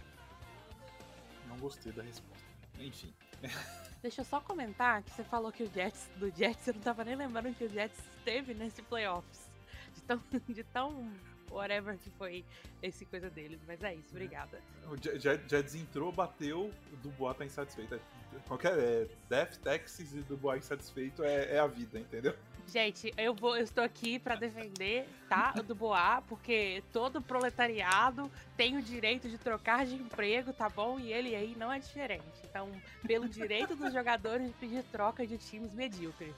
[1.49, 2.45] Não gostei da resposta.
[2.81, 3.13] Enfim.
[4.05, 7.03] Deixa eu só comentar que você falou que o Jets do Jets, eu não tava
[7.05, 9.49] nem lembrando que o Jets esteve nesse playoffs.
[9.95, 11.11] De tão, de tão
[11.51, 12.45] whatever que foi
[12.83, 13.59] esse coisa deles.
[13.67, 14.61] Mas é isso, obrigada.
[14.91, 17.99] O Jets entrou, bateu, o Dubois tá insatisfeito.
[18.47, 22.37] Qualquer é, Death, Texas e Dubois insatisfeito é, é a vida, entendeu?
[22.67, 28.77] Gente, eu vou, eu estou aqui para defender, tá, o Dubois, porque todo proletariado tem
[28.77, 30.99] o direito de trocar de emprego, tá bom?
[30.99, 32.25] E ele aí não é diferente.
[32.43, 32.71] Então,
[33.07, 36.35] pelo direito dos jogadores de pedir troca de times medíocres.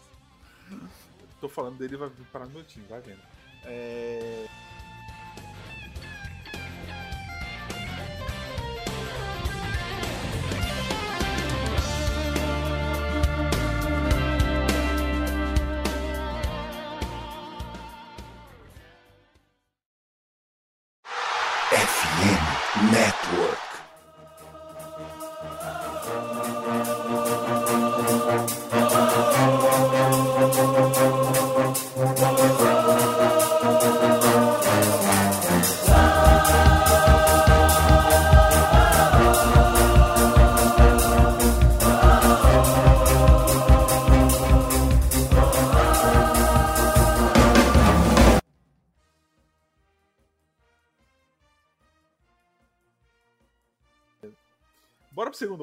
[1.40, 3.22] Tô falando dele, vai parar no meu time, vai vendo.
[3.64, 4.46] É...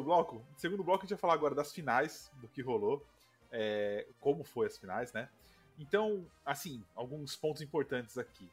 [0.03, 0.35] bloco.
[0.51, 3.05] No segundo bloco a gente vai falar agora das finais, do que rolou,
[3.51, 5.29] é, como foi as finais, né?
[5.77, 8.49] Então, assim, alguns pontos importantes aqui.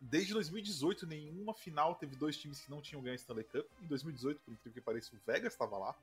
[0.00, 3.66] Desde 2018, nenhuma final teve dois times que não tinham ganho Stanley Cup.
[3.82, 5.96] Em 2018, por incrível que pareça, o Vegas estava lá.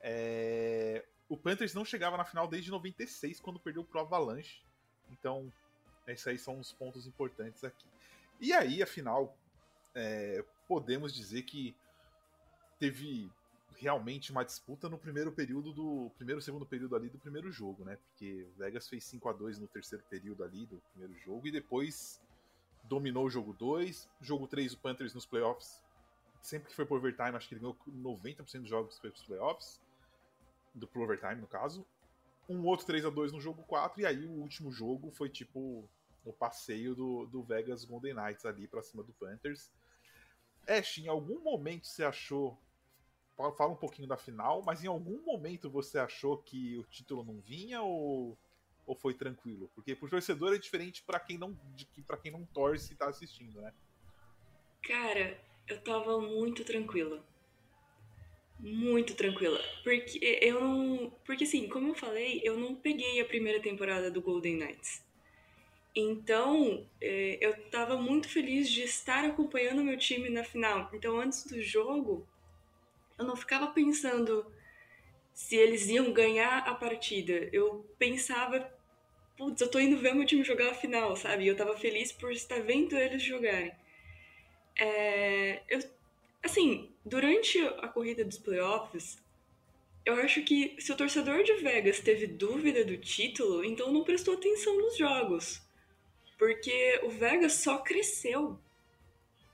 [0.00, 1.04] É...
[1.28, 4.60] O Panthers não chegava na final desde 96, quando perdeu pro Avalanche.
[5.10, 5.50] Então,
[6.06, 7.86] esses aí são os pontos importantes aqui.
[8.40, 9.34] E aí, afinal,
[9.94, 10.44] é...
[10.68, 11.74] podemos dizer que
[12.78, 13.30] teve
[13.78, 17.96] realmente uma disputa no primeiro período do primeiro segundo período ali do primeiro jogo, né?
[17.96, 21.52] Porque o Vegas fez 5 a 2 no terceiro período ali do primeiro jogo e
[21.52, 22.20] depois
[22.84, 25.82] dominou o jogo 2, jogo 3 o Panthers nos playoffs.
[26.40, 29.80] Sempre que foi por overtime, acho que ele ganhou 90% dos jogos para os playoffs,
[30.74, 31.84] do pro overtime no caso.
[32.48, 35.88] Um outro 3 a 2 no jogo 4 e aí o último jogo foi tipo
[36.24, 39.72] o passeio do, do Vegas Golden Knights ali para cima do Panthers.
[40.66, 42.58] Ash, em algum momento você achou
[43.36, 47.38] fala um pouquinho da final, mas em algum momento você achou que o título não
[47.40, 48.36] vinha ou,
[48.86, 49.70] ou foi tranquilo?
[49.74, 51.56] Porque pro torcedor é diferente para quem não
[52.06, 53.72] para quem não torce e tá assistindo, né?
[54.82, 57.22] Cara, eu tava muito tranquila.
[58.58, 59.60] Muito tranquila.
[59.84, 61.12] Porque eu não.
[61.24, 65.04] Porque assim, como eu falei, eu não peguei a primeira temporada do Golden Knights.
[65.94, 70.90] Então, é, eu tava muito feliz de estar acompanhando meu time na final.
[70.92, 72.26] Então, antes do jogo,
[73.18, 74.46] eu não ficava pensando
[75.32, 77.48] se eles iam ganhar a partida.
[77.52, 78.72] Eu pensava,
[79.36, 81.46] putz, eu tô indo ver meu time jogar a final, sabe?
[81.46, 83.72] Eu tava feliz por estar vendo eles jogarem.
[84.78, 85.80] É, eu,
[86.42, 89.18] assim, durante a corrida dos playoffs,
[90.04, 94.34] eu acho que se o torcedor de Vegas teve dúvida do título, então não prestou
[94.34, 95.60] atenção nos jogos.
[96.38, 98.58] Porque o Vegas só cresceu.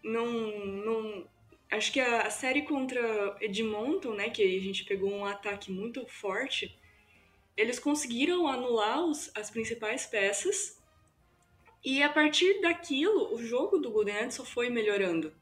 [0.03, 1.29] Não, não,
[1.73, 6.79] acho que a, série contra Edmonton, né, que a gente pegou um ataque muito forte,
[7.57, 10.81] eles conseguiram anular os, as principais peças
[11.85, 15.33] e a partir daquilo o jogo do Golden Knights só foi melhorando.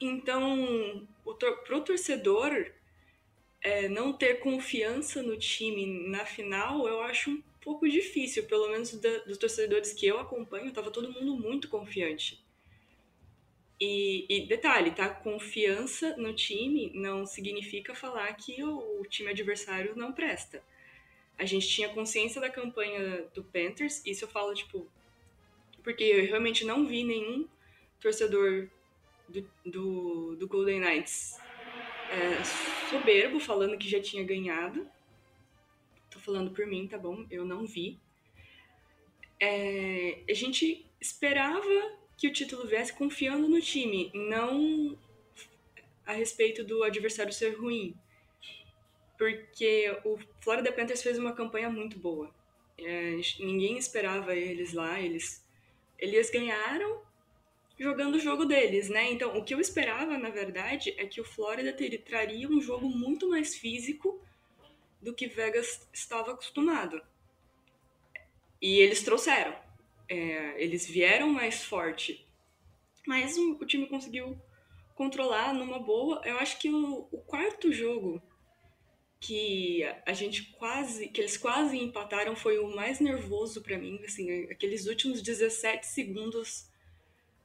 [0.00, 1.06] Então,
[1.64, 2.72] para o torcedor
[3.60, 8.44] é, não ter confiança no time na final, eu acho um pouco difícil.
[8.44, 12.41] Pelo menos da, dos torcedores que eu acompanho, estava todo mundo muito confiante.
[13.84, 15.08] E, e, detalhe, tá?
[15.08, 20.62] Confiança no time não significa falar que o, time adversário não presta.
[21.36, 24.86] A gente tinha consciência da campanha do Panthers, isso eu falo, tipo,
[25.82, 27.48] porque eu realmente não vi nenhum
[28.00, 28.68] torcedor
[29.28, 31.40] do, do, do Golden Knights
[32.08, 32.44] é,
[32.88, 34.88] soberbo falando que já tinha ganhado.
[36.08, 37.26] Tô falando por mim, tá bom?
[37.28, 37.98] Eu não vi.
[39.40, 44.98] é, a gente esperava que o título viesse confiando no time, não
[46.06, 47.94] a respeito do adversário ser ruim.
[49.18, 52.32] Porque o Florida Panthers fez uma campanha muito boa.
[52.78, 55.44] É, ninguém esperava eles lá, eles,
[55.98, 57.02] eles ganharam
[57.78, 59.10] jogando o jogo deles, né?
[59.10, 62.88] Então, o que eu esperava, na verdade, é que o Florida teria, traria um jogo
[62.88, 64.20] muito mais físico
[65.00, 67.02] do que Vegas estava acostumado.
[68.60, 69.56] E eles trouxeram.
[70.12, 72.26] É, eles vieram mais forte.
[73.06, 74.38] Mas o, o, time conseguiu
[74.94, 76.20] controlar numa boa.
[76.24, 78.22] Eu acho que o, o quarto jogo
[79.18, 84.50] que a gente quase, que eles quase empataram foi o mais nervoso para mim, assim,
[84.50, 86.68] aqueles últimos 17 segundos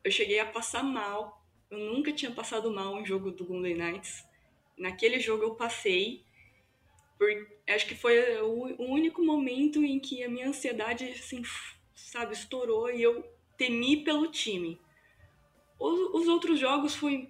[0.04, 1.46] eu cheguei a passar mal.
[1.70, 4.26] Eu nunca tinha passado mal em jogo do Golden Knights.
[4.78, 6.24] Naquele jogo eu passei.
[7.18, 7.28] Por,
[7.68, 11.42] acho que foi o, único momento em que a minha ansiedade, assim,
[11.98, 13.26] sabe, estourou e eu
[13.58, 14.80] temi pelo time.
[15.80, 17.30] Os, os outros jogos foi,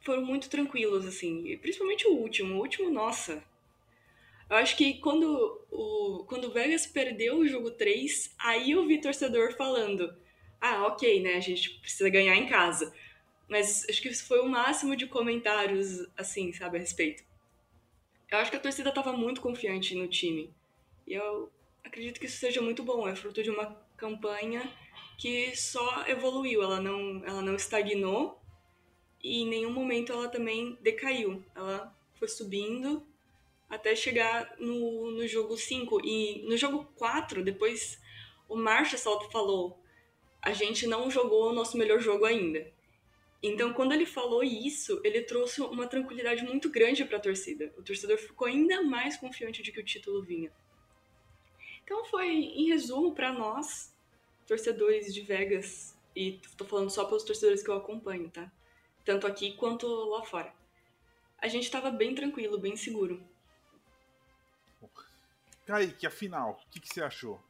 [0.00, 2.54] foram muito tranquilos, assim, principalmente o último.
[2.54, 3.44] O último, nossa.
[4.48, 9.00] Eu acho que quando o, quando o Vegas perdeu o jogo 3, aí eu vi
[9.00, 10.16] torcedor falando
[10.60, 11.34] ah, ok, né?
[11.34, 12.92] A gente precisa ganhar em casa.
[13.48, 17.24] Mas acho que isso foi o máximo de comentários, assim, sabe, a respeito.
[18.30, 20.52] Eu acho que a torcida estava muito confiante no time.
[21.06, 21.50] E eu
[21.84, 23.08] acredito que isso seja muito bom.
[23.08, 24.70] É fruto de uma campanha
[25.18, 26.62] que só evoluiu.
[26.62, 28.40] Ela não, ela não estagnou
[29.22, 31.44] e em nenhum momento ela também decaiu.
[31.54, 33.06] Ela foi subindo
[33.68, 36.00] até chegar no, no jogo 5.
[36.04, 38.00] E no jogo 4, depois
[38.48, 39.80] o Marshall falou
[40.42, 42.66] a gente não jogou o nosso melhor jogo ainda.
[43.42, 47.72] Então, quando ele falou isso, ele trouxe uma tranquilidade muito grande para a torcida.
[47.76, 50.52] O torcedor ficou ainda mais confiante de que o título vinha.
[51.90, 53.92] Então, foi, em resumo, para nós,
[54.46, 58.48] torcedores de Vegas, e estou falando só pelos torcedores que eu acompanho, tá?
[59.04, 60.52] Tanto aqui quanto lá fora.
[61.36, 63.20] A gente estava bem tranquilo, bem seguro.
[65.66, 67.40] Kaique, afinal, o que, que você achou?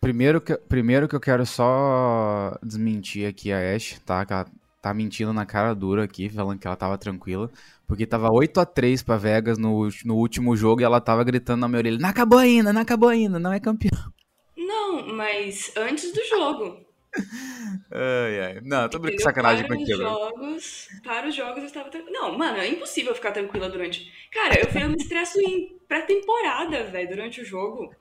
[0.00, 4.24] Primeiro que, primeiro que eu quero só desmentir aqui a Ash, tá?
[4.24, 4.46] Que ela
[4.80, 7.50] tá mentindo na cara dura aqui, falando que ela tava tranquila.
[7.86, 11.60] Porque tava 8 a 3 pra Vegas no, no último jogo e ela tava gritando
[11.60, 14.12] na minha orelha: Não acabou ainda, não acabou ainda, não é campeão.
[14.56, 16.86] Não, mas antes do jogo.
[17.90, 18.60] ai, ai.
[18.62, 20.02] Não, tô brincando sacanagem para contigo.
[20.02, 22.20] Os jogos, para os jogos eu estava tranquila.
[22.20, 24.12] Não, mano, é impossível ficar tranquila durante.
[24.30, 27.94] Cara, eu, eu me estresso em pré-temporada, velho, durante o jogo.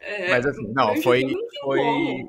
[0.00, 1.22] É, Mas assim, não, foi.
[1.62, 2.28] foi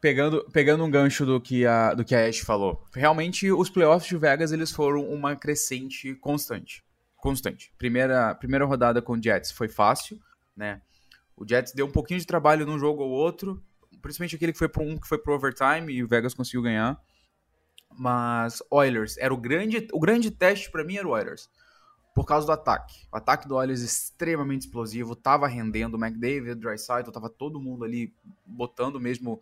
[0.00, 2.84] pegando, pegando um gancho do que, a, do que a Ash falou.
[2.94, 6.84] Realmente, os playoffs de Vegas eles foram uma crescente constante.
[7.16, 7.72] Constante.
[7.76, 10.18] Primeira, primeira rodada com o Jets foi fácil,
[10.56, 10.80] né?
[11.36, 13.62] O Jets deu um pouquinho de trabalho num jogo ou outro,
[14.00, 17.00] principalmente aquele que foi para um que foi pro overtime e o Vegas conseguiu ganhar.
[17.96, 21.48] Mas Oilers era o grande, o grande teste para mim era o Oilers
[22.18, 23.06] por causa do ataque.
[23.12, 28.12] O ataque do Oilers extremamente explosivo, tava rendendo, o McDavid, Drysaitel, tava todo mundo ali
[28.44, 29.40] botando mesmo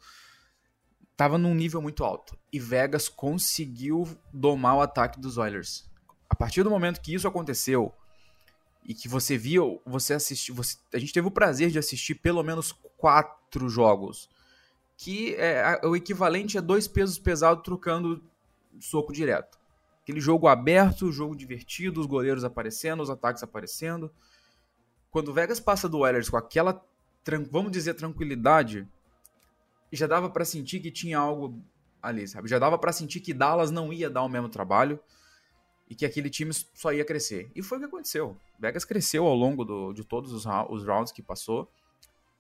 [1.17, 2.37] tava num nível muito alto.
[2.53, 5.89] E Vegas conseguiu domar o ataque dos Oilers.
[6.29, 7.93] A partir do momento que isso aconteceu
[8.85, 12.43] e que você viu, você assistiu, você, a gente teve o prazer de assistir pelo
[12.43, 14.29] menos quatro jogos,
[14.97, 18.23] que é o equivalente a dois pesos pesados trocando
[18.81, 19.59] soco direto.
[20.03, 24.11] Aquele jogo aberto, jogo divertido, os goleiros aparecendo, os ataques aparecendo.
[25.11, 26.85] Quando Vegas passa do Oilers com aquela,
[27.51, 28.87] vamos dizer, tranquilidade,
[29.93, 31.63] já dava para sentir que tinha algo
[32.03, 32.49] ali, sabe?
[32.49, 34.99] Já dava para sentir que Dallas não ia dar o mesmo trabalho
[35.89, 37.51] e que aquele time só ia crescer.
[37.55, 38.37] E foi o que aconteceu.
[38.59, 41.71] Vegas cresceu ao longo do, de todos os, os rounds que passou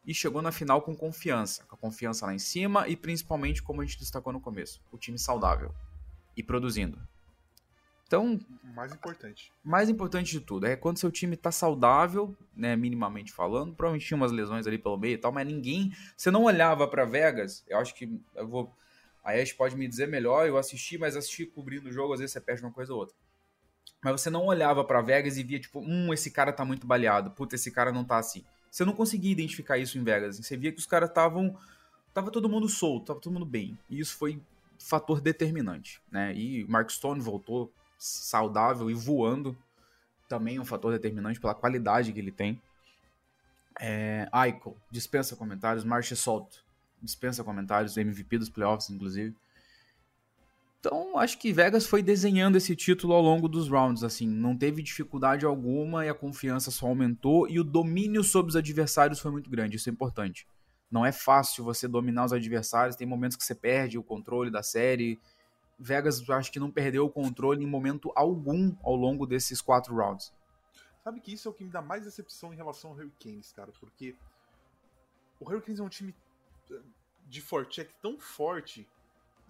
[0.07, 3.80] e chegou na final com confiança, com a confiança lá em cima e principalmente, como
[3.80, 5.74] a gente destacou no começo, o time saudável
[6.36, 6.99] e produzindo.
[8.07, 8.38] Então.
[8.62, 9.52] Mais importante.
[9.64, 13.74] Mais importante de tudo é quando seu time tá saudável, né, minimamente falando.
[13.74, 15.92] Provavelmente tinha umas lesões ali pelo meio e tal, mas ninguém.
[16.16, 17.64] Você não olhava para Vegas.
[17.68, 18.72] Eu acho que eu vou.
[19.24, 20.46] A Ash pode me dizer melhor.
[20.46, 23.16] Eu assisti, mas assisti cobrindo o jogo, às vezes você perde uma coisa ou outra.
[24.02, 27.32] Mas você não olhava para Vegas e via, tipo, hum, esse cara tá muito baleado.
[27.32, 28.44] Puta, esse cara não tá assim.
[28.70, 30.38] Você não conseguia identificar isso em Vegas.
[30.38, 31.57] Você via que os caras estavam.
[32.14, 33.76] Tava todo mundo solto, tava todo mundo bem.
[33.90, 34.40] E isso foi
[34.78, 36.32] fator determinante, né?
[36.34, 39.57] E Mark Stone voltou saudável e voando
[40.28, 42.61] também é um fator determinante pela qualidade que ele tem.
[43.80, 45.84] É, Aiko, dispensa comentários.
[45.84, 46.57] Marcia Salt,
[47.01, 47.97] dispensa comentários.
[47.97, 49.34] MVP dos playoffs, inclusive.
[50.80, 54.82] Então, acho que Vegas foi desenhando esse título ao longo dos rounds, assim, não teve
[54.82, 59.51] dificuldade alguma e a confiança só aumentou e o domínio sobre os adversários foi muito
[59.51, 60.47] grande, isso é importante.
[60.88, 64.62] Não é fácil você dominar os adversários, tem momentos que você perde o controle da
[64.62, 65.18] série.
[65.79, 69.95] Vegas, eu acho que não perdeu o controle em momento algum ao longo desses quatro
[69.95, 70.33] rounds.
[71.05, 73.70] Sabe que isso é o que me dá mais decepção em relação ao Hurricanes, cara,
[73.79, 74.16] porque
[75.39, 76.14] o Hurricanes é um time
[76.70, 76.83] eh,
[77.27, 78.89] de forecheck tão forte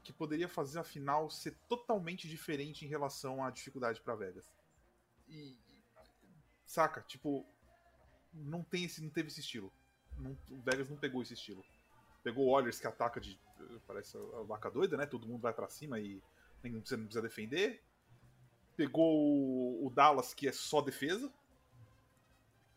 [0.02, 4.48] que poderia fazer a final ser totalmente diferente em relação à dificuldade para Vegas.
[5.28, 5.56] E
[6.64, 7.46] saca, tipo,
[8.32, 9.72] não tem esse, não teve esse estilo.
[10.16, 11.64] Não, o Vegas não pegou esse estilo.
[12.22, 13.38] Pegou o Oilers que ataca de
[13.86, 15.06] parece a vaca doida, né?
[15.06, 16.22] Todo mundo vai para cima e
[16.62, 17.82] ninguém precisa, não precisa defender.
[18.76, 21.32] Pegou o, Dallas que é só defesa.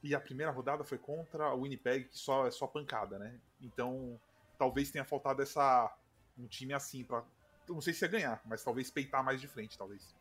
[0.02, 3.38] E a primeira rodada foi contra o Winnipeg, que só é só pancada, né?
[3.62, 4.20] Então,
[4.58, 5.94] talvez tenha faltado essa
[6.38, 7.24] um time assim para
[7.68, 10.16] não sei se ia ganhar, mas talvez peitar mais de frente, talvez.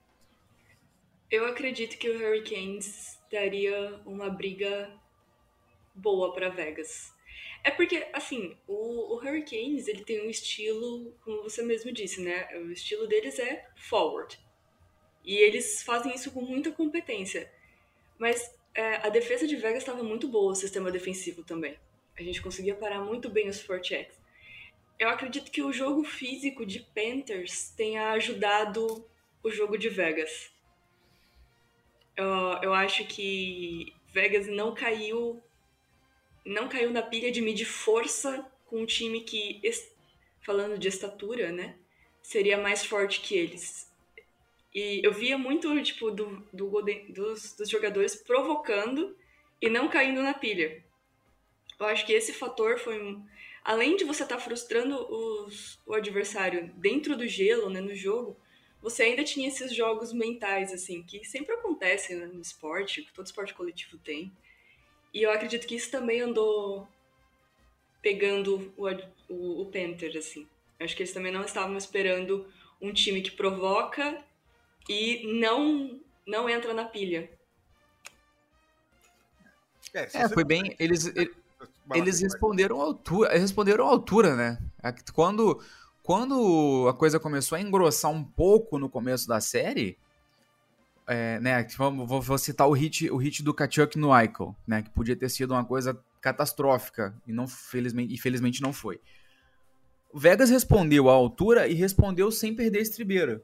[1.31, 4.91] Eu acredito que o Hurricanes daria uma briga
[5.99, 7.13] boa para Vegas.
[7.63, 12.49] É porque, assim, o, o, Hurricanes, ele tem um estilo, como você mesmo disse, né?
[12.57, 14.39] O estilo deles é forward.
[15.25, 17.53] E eles fazem isso com muita competência.
[18.19, 21.77] Mas é, a defesa de Vegas estava muito boa, o sistema defensivo também.
[22.17, 24.19] A gente conseguia parar muito bem os forechecks.
[24.99, 29.09] Eu acredito que o jogo físico de Panthers tenha ajudado
[29.43, 30.51] o jogo de Vegas.
[32.17, 32.27] Eu,
[32.63, 35.41] eu acho que Vegas não caiu
[36.49, 39.61] não caiu na pilha de medir força com um time que,
[40.41, 41.77] falando de estatura, né,
[42.23, 43.89] seria mais forte que eles.
[44.75, 49.17] E eu via muito, tipo, do, do Golden, dos, dos jogadores provocando
[49.61, 50.83] e não caindo na pilha.
[51.79, 53.19] Eu acho que esse fator foi.
[53.65, 58.37] Além de você estar tá frustrando os, o adversário dentro do gelo, né, no jogo,
[58.81, 63.27] você ainda tinha esses jogos mentais, assim, que sempre acontecem né, no esporte, que todo
[63.27, 64.33] esporte coletivo tem.
[65.13, 66.87] E eu acredito que isso também andou
[68.03, 68.87] pegando o,
[69.29, 70.47] o, o Panther, assim.
[70.79, 72.47] Eu acho que eles também não estavam esperando
[72.81, 74.23] um time que provoca
[74.89, 77.31] e não não entra na pilha.
[79.95, 80.77] É, é foi bem.
[80.79, 81.35] Eles, eles,
[81.95, 83.31] eles responderam à altura.
[83.31, 84.59] Eles responderam à altura, né?
[85.15, 85.63] Quando,
[86.03, 89.97] quando a coisa começou a engrossar um pouco no começo da série,
[91.09, 94.83] é, né, vamos, vou, vou, citar o hit, o hit do Kachuk no Eichel, né,
[94.83, 99.01] que podia ter sido uma coisa catastrófica e não felizmente, infelizmente não foi.
[100.13, 103.43] O Vegas respondeu à altura e respondeu sem perder a estribeira.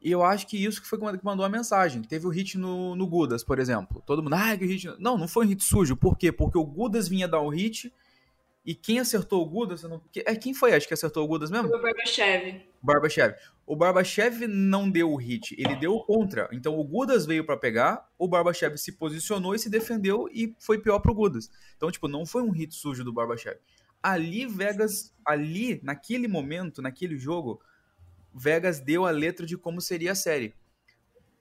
[0.00, 2.02] E eu acho que isso que foi que mandou a mensagem.
[2.02, 4.02] Teve o hit no, no Gudas, por exemplo.
[4.06, 4.86] Todo mundo, ah, que hit.
[4.98, 5.96] Não, não foi um hit sujo.
[5.96, 6.30] Por quê?
[6.30, 7.92] Porque o Gudas vinha dar um hit
[8.64, 9.82] e quem acertou o Gudas?
[9.82, 10.00] Não...
[10.14, 11.68] É, quem foi, acho que acertou o Gudas mesmo?
[11.68, 12.62] O Barbachev.
[12.80, 13.34] Barbachev.
[13.68, 16.48] O Barbachev não deu o hit, ele deu o contra.
[16.52, 20.78] Então o Gudas veio para pegar, o Barbachev se posicionou e se defendeu e foi
[20.78, 21.50] pior pro Gudas.
[21.76, 23.58] Então, tipo, não foi um hit sujo do Barbachev.
[24.02, 27.60] Ali, Vegas, ali, naquele momento, naquele jogo,
[28.34, 30.54] Vegas deu a letra de como seria a série.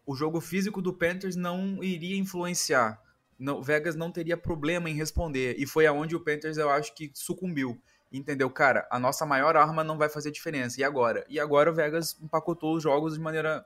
[0.06, 3.02] O jogo físico do Panthers não iria influenciar
[3.40, 5.56] não, Vegas não teria problema em responder.
[5.60, 7.80] E foi aonde o Panthers, eu acho que sucumbiu.
[8.12, 8.50] Entendeu?
[8.50, 10.80] Cara, a nossa maior arma não vai fazer diferença.
[10.80, 11.26] E agora?
[11.28, 13.66] E agora o Vegas empacotou os jogos de maneira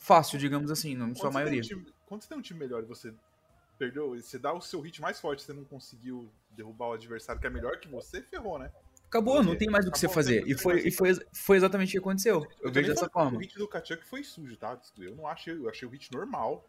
[0.00, 1.60] fácil, digamos assim, na sua maioria.
[1.60, 3.12] Um time, quando você tem um time melhor e você
[3.78, 7.46] perdeu, você dá o seu hit mais forte, você não conseguiu derrubar o adversário que
[7.46, 8.72] é melhor que você, ferrou, né?
[9.06, 10.46] Acabou, Porque não tem mais o que você fazer.
[10.46, 12.42] E foi, e foi, foi exatamente o que aconteceu.
[12.60, 13.38] Eu, eu vejo dessa forma.
[13.38, 14.78] O hit do Kachuk foi sujo, tá?
[14.98, 16.68] Eu não achei, eu achei o hit normal.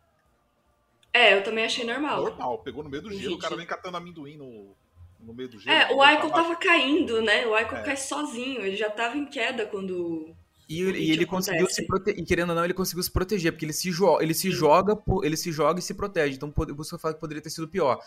[1.11, 2.21] É, eu também achei normal.
[2.21, 4.75] Normal, pegou no meio do gelo, o cara vem catando amendoim no,
[5.19, 5.75] no meio do gelo.
[5.75, 7.45] É, o Aiko tava caindo, né?
[7.45, 7.83] O Aiko é.
[7.83, 10.33] cai sozinho, ele já tava em queda quando.
[10.67, 13.65] E, e ele conseguiu se proteger, e querendo ou não, ele conseguiu se proteger, porque
[13.65, 16.35] ele se, jo ele se joga, ele se joga e se protege.
[16.35, 17.99] Então, por isso que eu falo que poderia ter sido pior.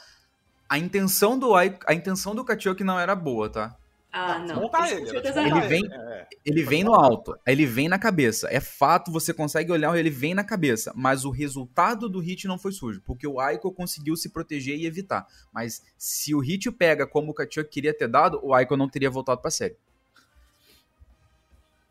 [0.68, 3.76] A intenção do Aiko, a intenção do Kachioki não era boa, tá?
[4.12, 4.70] Ah, não.
[4.90, 5.08] ele.
[5.08, 6.28] Ele vem, é.
[6.44, 8.46] ele vem no alto, ele vem na cabeça.
[8.50, 10.92] É fato, você consegue olhar, ele vem na cabeça.
[10.94, 14.84] Mas o resultado do hit não foi sujo, porque o Aiko conseguiu se proteger e
[14.84, 15.26] evitar.
[15.50, 19.10] Mas se o hit pega como o Kachuk queria ter dado, o Aiko não teria
[19.10, 19.76] voltado pra série.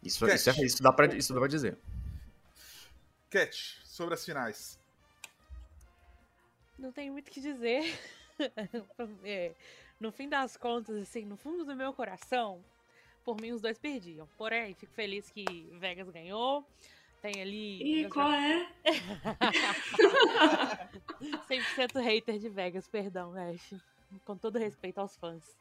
[0.04, 1.78] Isso, isso, é, isso, dá pra, isso dá pra dizer.
[3.32, 4.80] Cat, sobre as finais.
[6.78, 7.84] Não tem muito o que dizer.
[9.24, 9.54] é
[10.02, 12.60] no fim das contas, assim, no fundo do meu coração,
[13.24, 14.28] por mim os dois perdiam.
[14.36, 16.66] Porém, fico feliz que Vegas ganhou.
[17.22, 18.02] Tem ali.
[18.02, 18.68] E qual é?
[21.48, 23.76] 100% hater de Vegas, perdão, Ash.
[24.26, 25.56] Com todo respeito aos fãs.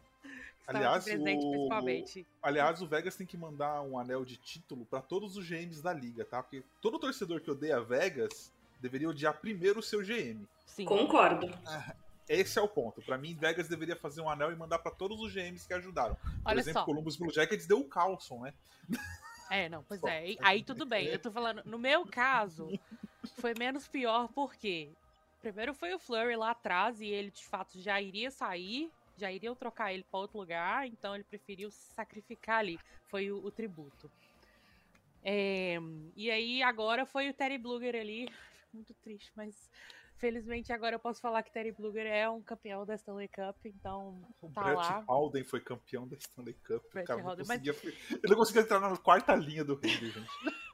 [0.67, 1.51] Aliás, presente, o...
[1.51, 2.27] principalmente.
[2.43, 5.93] Aliás, o Vegas tem que mandar um anel de título para todos os GMs da
[5.93, 6.43] liga, tá?
[6.43, 10.49] Porque todo torcedor que odeia Vegas deveria odiar primeiro o seu GM.
[10.65, 10.87] Sim.
[10.87, 11.47] Concordo.
[12.31, 13.03] esse é o ponto.
[13.03, 16.15] Para mim, Vegas deveria fazer um anel e mandar para todos os GMs que ajudaram.
[16.15, 16.87] Por Olha exemplo, só.
[16.87, 18.55] Columbus Blue Jackets deu o Carlson, né?
[19.51, 20.37] É, não, pois é.
[20.41, 21.07] Aí tudo bem.
[21.07, 22.69] Eu tô falando, no meu caso,
[23.41, 24.93] foi menos pior porque
[25.43, 29.57] primeiro foi o Flurry lá atrás e ele de fato já iria sair, já iriam
[29.57, 32.79] trocar ele para outro lugar, então ele preferiu se sacrificar ali.
[33.09, 34.09] Foi o, o tributo.
[35.25, 35.79] É,
[36.15, 38.33] e aí agora foi o Terry Bluger ali.
[38.73, 39.69] Muito triste, mas
[40.21, 44.23] felizmente agora eu posso falar que Terry Bluger é um campeão da Stanley Cup, então
[44.41, 45.05] O tá Brett lá.
[45.09, 46.83] Alden foi campeão da Stanley Cup.
[46.93, 50.11] Brett cara, não Howden, mas- conseguia, Ele não conseguia entrar na quarta linha do rugby,
[50.11, 50.31] gente.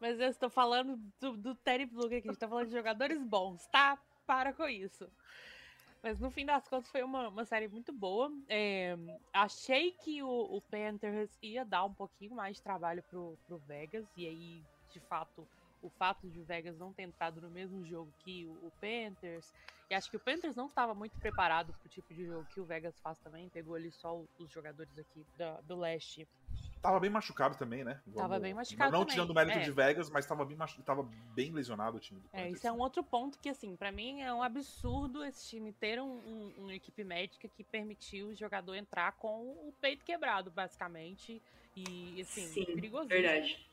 [0.00, 3.22] Mas eu estou falando do, do Terry Bluger aqui, a gente tá falando de jogadores
[3.22, 3.96] bons, tá?
[4.26, 5.08] Para com isso.
[6.02, 8.30] Mas no fim das contas foi uma, uma série muito boa.
[8.48, 8.96] É,
[9.32, 14.04] achei que o, o Panthers ia dar um pouquinho mais de trabalho pro, pro Vegas,
[14.16, 15.46] e aí, de fato,
[15.84, 19.52] o fato de o Vegas não ter entrado no mesmo jogo que o, o Panthers,
[19.90, 22.64] e acho que o Panthers não estava muito preparado pro tipo de jogo que o
[22.64, 26.26] Vegas faz também, pegou ali só o- os jogadores aqui da- do leste
[26.80, 27.98] Tava bem machucado também, né?
[28.14, 29.62] Tava bem machucado Não, não tirando o mérito é.
[29.62, 30.82] de Vegas, mas tava bem, machu...
[30.82, 31.02] tava
[31.34, 32.58] bem lesionado o time do É, Panthers.
[32.58, 35.98] isso é um outro ponto que, assim, pra mim é um absurdo esse time ter
[35.98, 41.42] um, um- uma equipe médica que permitiu o jogador entrar com o peito quebrado, basicamente.
[41.74, 43.22] E, assim, Sim, perigosíssimo.
[43.22, 43.70] Verdade.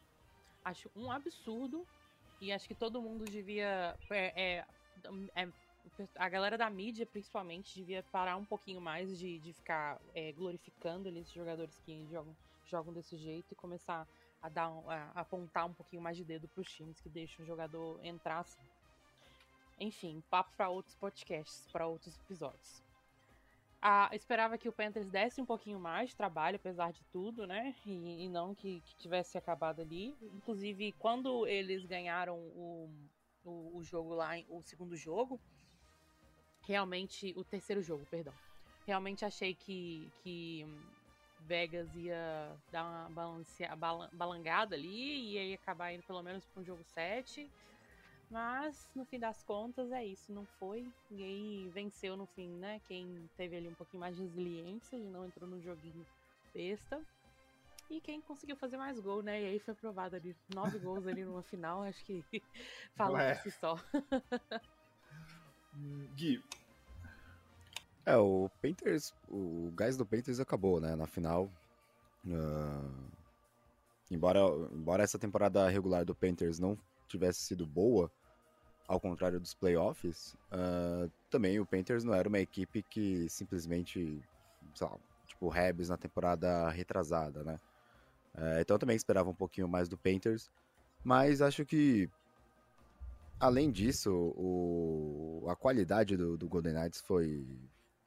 [0.63, 1.85] Acho um absurdo.
[2.41, 3.95] E acho que todo mundo devia.
[4.09, 4.65] é, é,
[5.35, 5.47] é,
[6.15, 11.07] a galera da mídia, principalmente, devia parar um pouquinho mais de, de ficar é, glorificando
[11.07, 12.35] ali esses jogadores que jogam,
[12.65, 14.07] jogam desse jeito e começar
[14.41, 17.47] a dar a apontar um pouquinho mais de dedo para os times que deixam o
[17.47, 18.63] jogador entrar assim.
[19.79, 22.81] Enfim, papo para outros podcasts, para outros episódios.
[24.11, 27.75] Esperava que o Panthers desse um pouquinho mais de trabalho, apesar de tudo, né?
[27.85, 30.15] E, e não que, que tivesse acabado ali.
[30.21, 32.89] Inclusive, quando eles ganharam o,
[33.43, 35.39] o, o jogo lá, o segundo jogo,
[36.67, 38.33] realmente, o terceiro jogo, perdão.
[38.85, 40.63] Realmente achei que, que
[41.39, 44.87] Vegas ia dar uma balancea, bala- balangada ali
[45.35, 47.49] e ia acabar indo pelo menos para um jogo 7.
[48.31, 50.87] Mas, no fim das contas, é isso, não foi.
[51.09, 52.79] E aí venceu no fim, né?
[52.87, 56.05] Quem teve ali um pouquinho mais de resiliência e não entrou no joguinho
[56.53, 57.01] besta.
[57.89, 59.41] E quem conseguiu fazer mais gol, né?
[59.41, 62.23] E aí foi provado ali, nove gols ali numa final, acho que
[62.95, 63.33] fala É.
[63.33, 63.75] por si só.
[65.75, 66.41] Hum, Gui,
[68.05, 71.51] É, o Panthers, o gás do Panthers acabou, né, na final.
[72.27, 73.09] Ah,
[74.09, 74.39] embora,
[74.73, 76.77] embora essa temporada regular do Panthers não
[77.07, 78.11] tivesse sido boa,
[78.91, 84.21] ao contrário dos playoffs, ah, também o Panthers não era uma equipe que simplesmente,
[84.75, 87.57] sei lá, tipo o Rebs na temporada retrasada, né?
[88.35, 90.51] Eh, então eu também esperava um pouquinho mais do Panthers,
[91.05, 92.09] mas acho que
[93.39, 97.47] além disso, o, a qualidade do, do Golden Knights foi,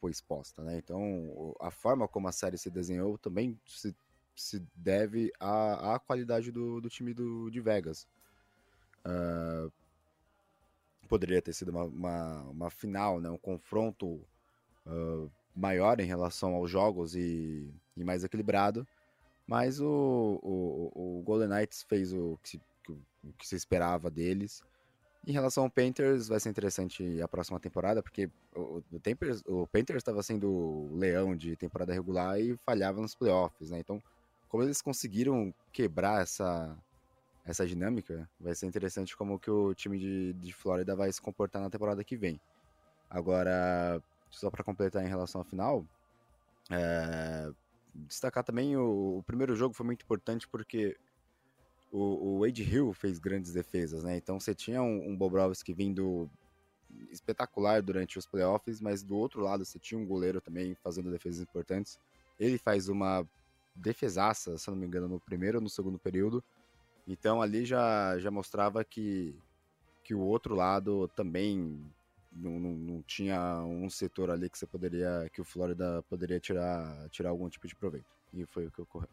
[0.00, 0.76] foi exposta, né?
[0.76, 3.96] Então, a forma como a série se desenhou também se,
[4.36, 8.06] se deve à, à qualidade do, do time do, de Vegas.
[9.02, 9.68] Ah,
[11.08, 13.30] poderia ter sido uma, uma, uma final, né?
[13.30, 14.20] Um confronto
[14.86, 18.86] ah, maior em relação aos jogos e, e mais equilibrado,
[19.46, 24.62] mas o, o, o Golden Knights fez o que, se, o que se esperava deles.
[25.26, 29.66] Em relação ao Panthers, vai ser interessante a próxima temporada, porque o, o, Panthers, o
[29.66, 33.78] Panthers estava sendo leão de temporada regular e falhava nos playoffs, né?
[33.78, 34.02] Então,
[34.48, 36.76] como eles conseguiram quebrar essa,
[37.44, 41.60] essa dinâmica, vai ser interessante como que o time de, de Flórida vai se comportar
[41.60, 42.40] na temporada que vem.
[43.10, 45.84] Agora, só para completar em relação à final,
[46.70, 47.50] é,
[47.94, 50.96] destacar também o, o primeiro jogo foi muito importante porque
[51.92, 54.16] o, o Wade Hill fez grandes defesas, né?
[54.16, 56.28] Então você tinha um, um Bobrovski vindo
[57.10, 61.40] espetacular durante os playoffs, mas do outro lado você tinha um goleiro também fazendo defesas
[61.40, 61.98] importantes.
[62.38, 63.26] Ele faz uma
[63.74, 66.42] defesaça, se não me engano, no primeiro ou no segundo período.
[67.06, 69.34] Então ali já, já mostrava que,
[70.02, 71.84] que o outro lado também
[72.32, 77.08] não, não, não tinha um setor ali que você poderia, que o Flórida poderia tirar,
[77.10, 78.06] tirar algum tipo de proveito.
[78.32, 79.10] E foi o que ocorreu.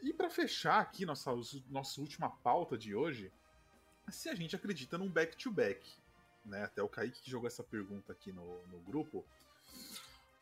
[0.00, 1.32] E para fechar aqui nossa,
[1.68, 3.32] nossa última pauta de hoje,
[4.08, 5.82] se a gente acredita num back-to-back,
[6.44, 6.64] né?
[6.64, 9.24] Até o Kaique que jogou essa pergunta aqui no, no grupo.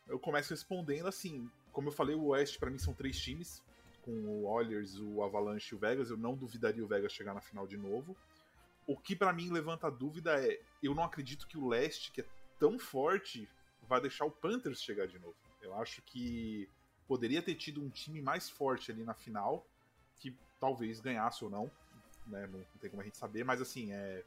[0.06, 3.62] Eu começo respondendo assim, como eu falei, o Oeste para mim são três times,
[4.06, 6.08] com o Oilers, o Avalanche e o Vegas.
[6.08, 8.16] Eu não duvidaria o Vegas chegar na final de novo.
[8.86, 12.20] O que para mim levanta a dúvida é, eu não acredito que o Leste, que
[12.20, 12.26] é
[12.58, 13.48] tão forte,
[13.88, 15.34] vai deixar o Panthers chegar de novo.
[15.60, 16.68] Eu acho que
[17.08, 19.66] poderia ter tido um time mais forte ali na final,
[20.18, 21.70] que talvez ganhasse ou não,
[22.28, 22.46] né?
[22.46, 24.24] Não, tem como a gente saber, mas assim, é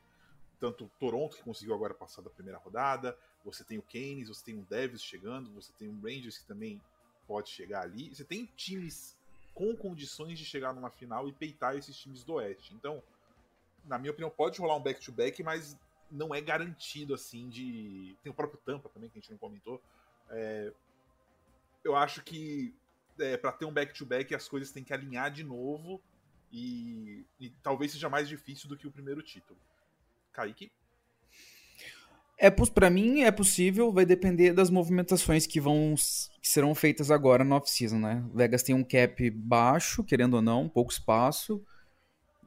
[0.59, 4.59] tanto Toronto que conseguiu agora passar da primeira rodada, Você tem o Keynes, você tem
[4.59, 6.81] o Davis chegando, você tem o Rangers que também
[7.25, 8.13] pode chegar ali.
[8.13, 9.15] Você tem times
[9.53, 12.73] com condições de chegar numa final e peitar esses times do Oeste.
[12.73, 13.03] Então,
[13.85, 15.77] na minha opinião, pode rolar um back-to-back, -back, mas
[16.11, 18.15] não é garantido assim de.
[18.23, 19.81] Tem o próprio Tampa também, que a gente não comentou.
[20.29, 20.71] É...
[21.83, 22.73] Eu acho que
[23.19, 26.01] é, para ter um back-to-back -back, as coisas têm que alinhar de novo
[26.51, 29.59] e, e talvez seja mais difícil do que o primeiro título.
[30.31, 30.71] Kaique?
[32.41, 35.93] É, para mim é possível, vai depender das movimentações que vão
[36.41, 38.23] que serão feitas agora no off-season, né?
[38.33, 41.61] Vegas tem um cap baixo, querendo ou não, pouco espaço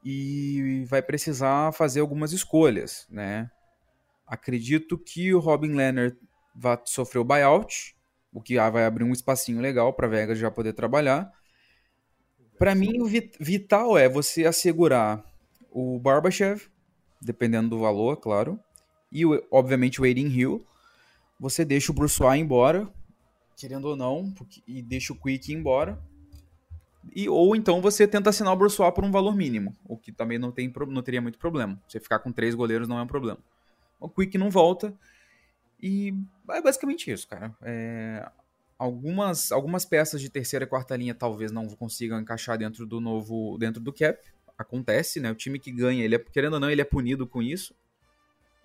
[0.02, 3.50] e vai precisar fazer algumas escolhas, né?
[4.26, 6.16] Acredito que o Robin Leonard
[6.56, 7.94] vai sofrer o buyout,
[8.32, 11.30] o que vai abrir um espacinho legal para Vegas já poder trabalhar.
[12.58, 13.06] Para mim, o
[13.38, 15.22] vital é você assegurar
[15.70, 16.62] o Barbachev,
[17.20, 18.58] dependendo do valor, claro,
[19.12, 20.66] e obviamente o Aiden Hill.
[21.38, 22.88] Você deixa o Bruce embora,
[23.56, 24.32] querendo ou não,
[24.66, 26.00] e deixa o Quick embora.
[27.14, 30.38] E, ou então você tenta assinar o Bruce por um valor mínimo, o que também
[30.38, 31.80] não, tem, não teria muito problema.
[31.86, 33.38] Você ficar com três goleiros não é um problema.
[34.00, 34.94] O Quick não volta.
[35.80, 36.14] E
[36.50, 37.54] é basicamente isso, cara.
[37.62, 38.30] É,
[38.78, 43.58] algumas, algumas peças de terceira e quarta linha talvez não consigam encaixar dentro do novo.
[43.58, 44.18] dentro do cap.
[44.56, 45.30] Acontece, né?
[45.30, 47.74] O time que ganha, ele é, querendo ou não, ele é punido com isso.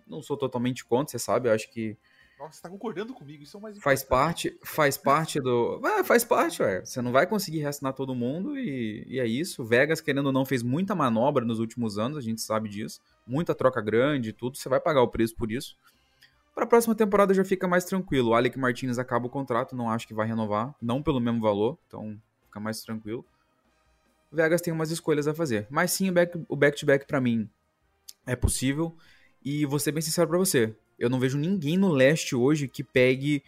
[0.09, 1.97] Não sou totalmente contra, você sabe, eu acho que
[2.39, 5.81] nossa, você tá concordando comigo, isso é o mais Faz parte, faz parte do.
[5.83, 6.85] É, faz parte, ué.
[6.85, 9.65] Você não vai conseguir reassinar todo mundo e, e é isso.
[9.65, 13.01] Vegas, querendo ou não, fez muita manobra nos últimos anos, a gente sabe disso.
[13.25, 15.75] Muita troca grande e tudo, você vai pagar o preço por isso.
[16.53, 18.29] Para a próxima temporada já fica mais tranquilo.
[18.29, 21.77] O Alec Martinez acaba o contrato, não acho que vai renovar, não pelo mesmo valor,
[21.87, 23.25] então fica mais tranquilo.
[24.31, 25.65] Vegas tem umas escolhas a fazer.
[25.71, 27.49] Mas sim, o back-to-back back, back para mim
[28.27, 28.95] é possível.
[29.49, 32.83] E vou ser bem sincero para você, eu não vejo ninguém no leste hoje que
[32.83, 33.41] pegue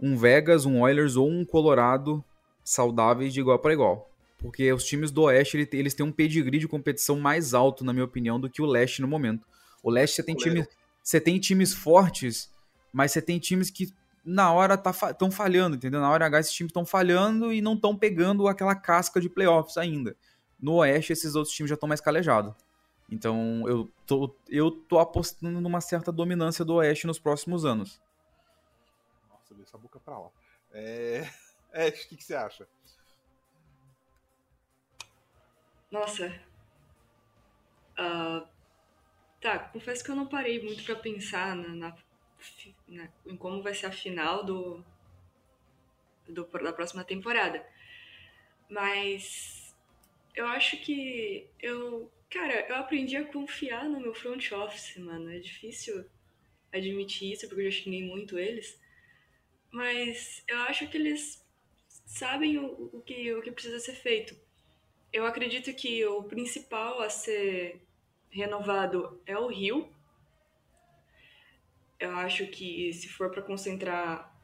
[0.00, 2.24] um Vegas, um Oilers ou um Colorado
[2.64, 4.10] saudáveis de igual para igual.
[4.36, 8.04] Porque os times do Oeste, eles têm um pedigree de competição mais alto, na minha
[8.04, 9.46] opinião, do que o Leste no momento.
[9.80, 10.66] O Leste você tem, time,
[11.04, 12.50] você tem times fortes,
[12.92, 13.92] mas você tem times que
[14.24, 16.00] na hora estão tá, falhando, entendeu?
[16.00, 19.76] Na hora H esses times estão falhando e não estão pegando aquela casca de playoffs
[19.76, 20.16] ainda.
[20.60, 22.52] No Oeste, esses outros times já estão mais calejados.
[23.10, 28.00] Então eu tô, eu tô apostando numa certa dominância do Oeste nos próximos anos.
[29.28, 30.30] Nossa, deu essa boca pra lá.
[30.72, 31.28] É.
[31.72, 32.68] Ash, o que, que você acha?
[35.90, 36.28] Nossa.
[37.98, 38.46] Uh,
[39.40, 41.96] tá, confesso que eu não parei muito para pensar na, na,
[42.86, 44.84] na, em como vai ser a final do,
[46.28, 47.66] do, da próxima temporada.
[48.68, 49.74] Mas
[50.34, 55.30] eu acho que eu Cara, eu aprendi a confiar no meu front office, mano.
[55.30, 56.04] É difícil
[56.72, 58.78] admitir isso, porque eu já xinguei muito eles.
[59.70, 61.42] Mas eu acho que eles
[62.04, 64.36] sabem o, o, que, o que precisa ser feito.
[65.10, 67.80] Eu acredito que o principal a ser
[68.30, 69.90] renovado é o Rio.
[71.98, 74.36] Eu acho que se for para concentrar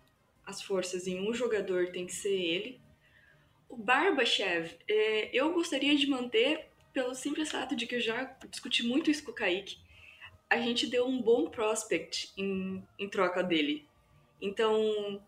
[0.45, 2.81] as forças em um jogador, tem que ser ele.
[3.69, 8.87] O Barbachev, é, eu gostaria de manter pelo simples fato de que eu já discuti
[8.87, 9.77] muito isso com o Kaique,
[10.49, 13.85] a gente deu um bom prospect em, em troca dele.
[14.41, 15.21] Então,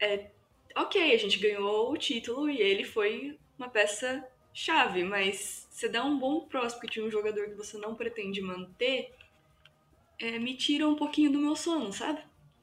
[0.00, 0.30] é,
[0.74, 6.02] ok, a gente ganhou o título e ele foi uma peça chave, mas você dá
[6.02, 9.12] um bom prospect em um jogador que você não pretende manter,
[10.18, 12.22] é, me tira um pouquinho do meu sono, sabe?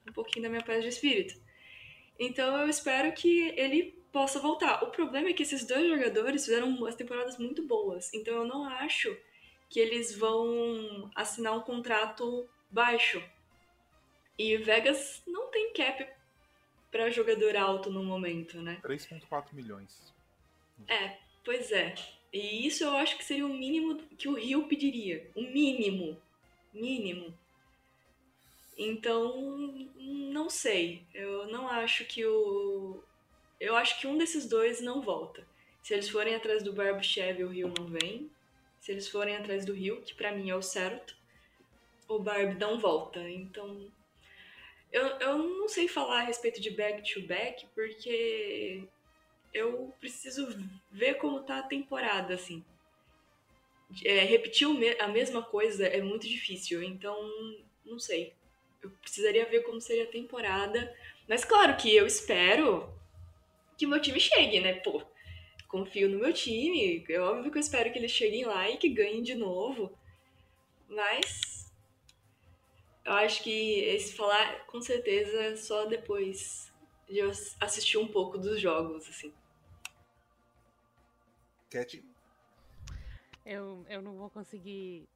[0.10, 1.40] Um pouquinho da minha paz de espírito.
[2.18, 4.84] Então eu espero que ele possa voltar.
[4.84, 8.66] O problema é que esses dois jogadores fizeram umas temporadas muito boas, então eu não
[8.66, 9.16] acho
[9.70, 13.24] que eles vão assinar um contrato baixo.
[14.38, 16.08] E Vegas não tem cap
[16.92, 18.80] para jogador alto no momento, né?
[18.84, 20.14] 3.4 milhões.
[20.88, 21.96] É, pois é.
[22.34, 25.30] E isso eu acho que seria o mínimo que o Rio pediria.
[25.36, 26.22] O mínimo.
[26.74, 27.34] Mínimo.
[28.78, 31.06] Então, não sei.
[31.14, 33.04] Eu não acho que o,
[33.62, 35.48] eu acho que um desses dois não volta.
[35.84, 38.30] Se eles forem atrás do Barbchev, o Rio não vem.
[38.80, 41.16] Se eles forem atrás do Rio, que para mim é o certo,
[42.08, 43.20] o Barb não volta.
[43.30, 43.88] Então,
[44.92, 48.84] eu, eu não sei falar a respeito de back-to-back, porque
[49.54, 50.48] eu preciso
[50.92, 52.66] ver como tá a temporada, assim.
[54.04, 54.68] É, repetir
[55.00, 57.16] a mesma coisa é muito difícil, então,
[57.86, 58.34] não sei.
[58.82, 60.92] Eu precisaria ver como seria a temporada.
[61.28, 62.92] Mas claro que eu espero
[63.82, 64.76] que meu time chegue, né?
[64.76, 65.02] Pô,
[65.68, 67.04] confio no meu time.
[67.10, 69.92] É óbvio que eu espero que eles cheguem lá e que ganhem de novo.
[70.88, 71.74] Mas.
[73.04, 76.72] eu acho que esse falar, com certeza, só depois
[77.10, 79.34] de eu assistir um pouco dos jogos, assim.
[81.72, 82.04] Cat?
[83.44, 85.10] Eu, eu não vou conseguir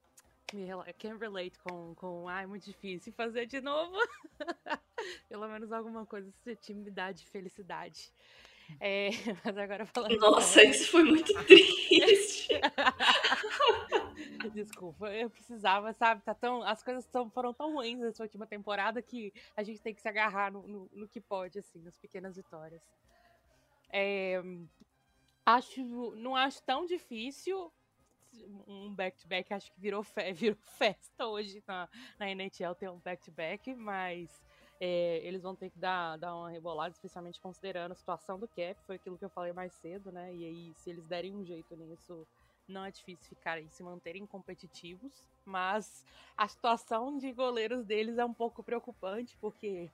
[0.55, 3.95] me I can't relate com, com ah, é muito difícil fazer de novo.
[5.29, 8.11] Pelo menos alguma coisa esse time me dá de felicidade.
[8.79, 9.09] É,
[9.43, 10.17] mas agora falando.
[10.17, 12.49] Nossa, isso foi muito triste.
[14.53, 16.23] Desculpa, eu precisava, sabe?
[16.23, 19.93] Tá tão, as coisas tão, foram tão ruins nessa última temporada que a gente tem
[19.93, 22.81] que se agarrar no, no, no que pode, assim, nas pequenas vitórias.
[23.91, 24.41] É,
[25.45, 27.71] acho, não acho tão difícil
[28.67, 31.87] um back-to-back, -back, acho que virou, fe virou festa hoje na,
[32.19, 34.29] na NHL ter um back-to-back, -back, mas
[34.79, 38.75] é, eles vão ter que dar, dar uma rebolada, especialmente considerando a situação do cap,
[38.85, 40.33] foi aquilo que eu falei mais cedo, né?
[40.33, 42.27] E aí, se eles derem um jeito nisso,
[42.67, 45.11] não é difícil ficarem, se manterem competitivos,
[45.45, 46.03] mas
[46.35, 49.89] a situação de goleiros deles é um pouco preocupante, porque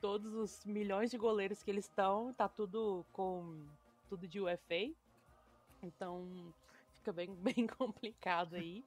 [0.00, 3.66] todos os milhões de goleiros que eles estão, tá tudo com
[4.08, 4.92] tudo de UFA,
[5.82, 6.24] então
[6.94, 8.84] fica bem, bem complicado aí.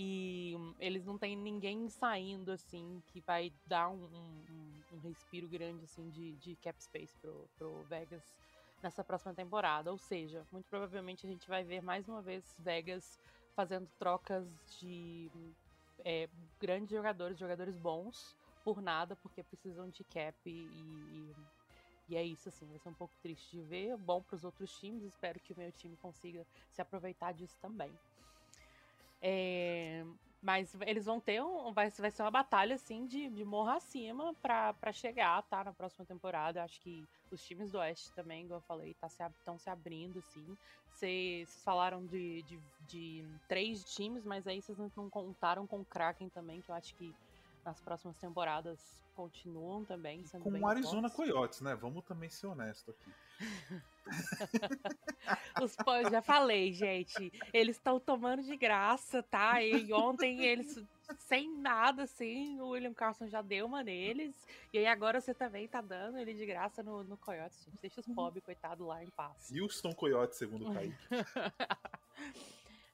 [0.00, 5.82] E eles não têm ninguém saindo, assim, que vai dar um, um, um respiro grande,
[5.82, 8.22] assim, de, de cap space pro, pro Vegas
[8.80, 9.90] nessa próxima temporada.
[9.90, 13.18] Ou seja, muito provavelmente a gente vai ver mais uma vez Vegas
[13.56, 14.46] fazendo trocas
[14.78, 15.32] de
[16.04, 16.28] é,
[16.60, 21.36] grandes jogadores, jogadores bons, por nada, porque precisam de cap e, e,
[22.10, 24.70] e, é isso, assim, vai ser um pouco triste de ver, bom para os outros
[24.78, 27.98] times, espero que o meu time consiga se aproveitar disso também.
[29.20, 30.04] É,
[30.40, 31.72] mas eles vão ter um.
[31.72, 35.64] Vai, vai ser uma batalha assim de, de morro acima para chegar, tá?
[35.64, 36.62] Na próxima temporada.
[36.62, 40.22] Acho que os times do Oeste também, igual eu falei, estão tá se, se abrindo,
[40.22, 40.56] sim.
[40.88, 42.58] Vocês falaram de, de,
[42.88, 46.94] de, três times, mas aí vocês não contaram com o Kraken também, que eu acho
[46.94, 47.14] que
[47.68, 48.80] nas próximas temporadas
[49.14, 50.24] continuam também.
[50.24, 51.32] Sendo com o Arizona fortes.
[51.32, 51.74] Coyotes, né?
[51.74, 53.12] Vamos também ser honesto aqui.
[55.62, 57.30] Os pós, já falei, gente.
[57.52, 59.62] Eles estão tomando de graça, tá?
[59.62, 60.82] E ontem eles,
[61.18, 64.34] sem nada, assim, o William Carlson já deu uma neles.
[64.72, 67.82] E aí agora você também tá dando ele de graça no, no Coyotes, gente.
[67.82, 68.14] Deixa os uhum.
[68.14, 69.52] pobres, coitado, lá em paz.
[69.52, 70.96] Houston Coyotes, segundo o Kaique.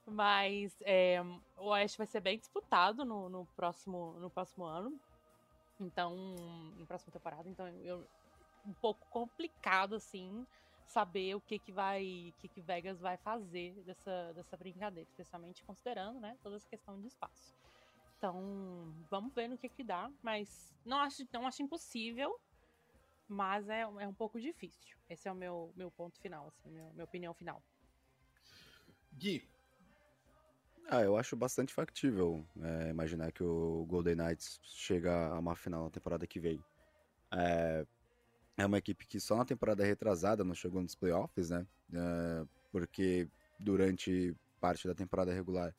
[0.06, 1.20] Mas é,
[1.56, 4.98] o Oeste vai ser bem disputado no, no, próximo, no próximo ano.
[5.80, 6.14] Então,
[6.78, 7.48] na próxima temporada.
[7.48, 8.06] Então, eu,
[8.66, 10.46] um pouco complicado, assim,
[10.86, 16.20] saber o que que vai, que que Vegas vai fazer dessa, dessa brincadeira, especialmente considerando,
[16.20, 17.54] né, toda essa questão de espaço.
[18.16, 22.38] Então, vamos ver no que que dá, mas não acho, não acho impossível,
[23.28, 24.96] mas é, é um pouco difícil.
[25.08, 27.62] Esse é o meu, meu ponto final, assim, meu, minha opinião final.
[29.12, 29.46] Gui,
[30.98, 35.84] ah, eu acho bastante factível é, imaginar que o Golden Knights chega a uma final
[35.84, 36.62] na temporada que vem.
[37.32, 37.86] É,
[38.56, 41.66] é uma equipe que só na temporada retrasada não chegou nos playoffs, né?
[41.92, 43.28] É, porque
[43.58, 45.74] durante parte da temporada regular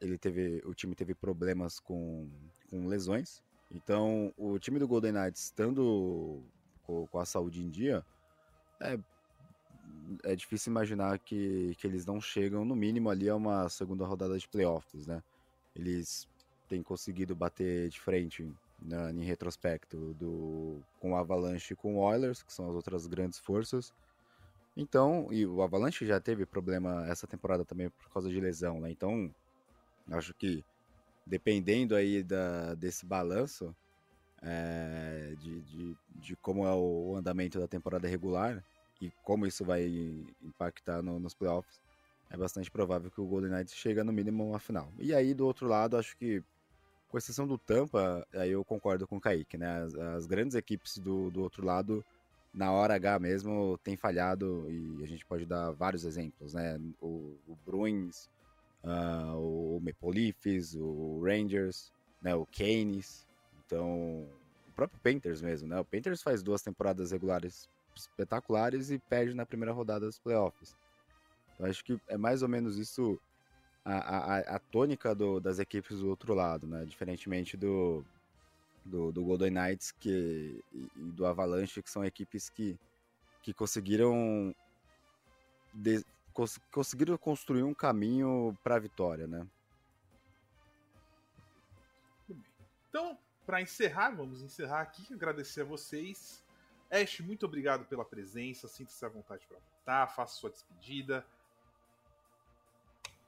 [0.00, 2.28] ele teve, o time teve problemas com,
[2.70, 3.42] com lesões.
[3.70, 6.42] Então, o time do Golden Knights, estando
[6.82, 8.04] com, com a saúde em dia,
[8.80, 8.98] é
[10.24, 14.38] é difícil imaginar que, que eles não chegam, no mínimo, ali a uma segunda rodada
[14.38, 15.22] de playoffs, né?
[15.74, 16.28] Eles
[16.68, 18.52] têm conseguido bater de frente
[18.82, 23.06] né, em retrospecto do, com o Avalanche e com o Oilers, que são as outras
[23.06, 23.92] grandes forças.
[24.76, 28.90] Então, e o Avalanche já teve problema essa temporada também por causa de lesão, né?
[28.90, 29.32] Então,
[30.10, 30.64] acho que
[31.26, 33.74] dependendo aí da, desse balanço
[34.42, 38.64] é, de, de, de como é o andamento da temporada regular,
[39.00, 39.84] e como isso vai
[40.42, 41.80] impactar no, nos playoffs,
[42.30, 44.92] é bastante provável que o Golden Knights chegue no mínimo a final.
[44.98, 46.42] E aí, do outro lado, acho que,
[47.08, 49.82] com exceção do Tampa, aí eu concordo com o Kaique, né?
[49.82, 52.04] As, as grandes equipes do, do outro lado,
[52.54, 56.80] na hora H mesmo, tem falhado e a gente pode dar vários exemplos, né?
[57.00, 58.28] O, o Bruins,
[58.84, 61.92] uh, o Maple Leafs, o Rangers,
[62.22, 62.34] né?
[62.34, 63.26] o Canes,
[63.66, 64.28] então
[64.68, 65.80] o próprio Panthers mesmo, né?
[65.80, 67.68] O Panthers faz duas temporadas regulares
[68.02, 70.76] espetaculares e perde na primeira rodada dos playoffs.
[71.54, 73.20] Então acho que é mais ou menos isso
[73.84, 76.84] a, a, a tônica do, das equipes do outro lado, né?
[76.84, 78.04] Diferentemente do,
[78.84, 82.78] do, do Golden Knights que, e, e, do Avalanche, que são equipes que,
[83.42, 84.54] que conseguiram
[85.72, 89.46] de, cons, conseguiram construir um caminho para a vitória, né?
[92.88, 96.42] Então, para encerrar, vamos encerrar aqui, agradecer a vocês
[96.90, 98.66] Ash, muito obrigado pela presença.
[98.66, 100.06] Sinta-se à vontade para voltar.
[100.08, 101.24] Faça sua despedida.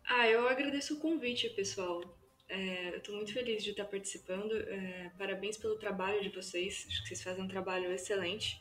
[0.04, 2.02] Ah, eu agradeço o convite, pessoal.
[2.48, 4.52] É, estou muito feliz de estar participando.
[4.52, 6.86] É, parabéns pelo trabalho de vocês.
[6.88, 8.60] Acho que vocês fazem um trabalho excelente.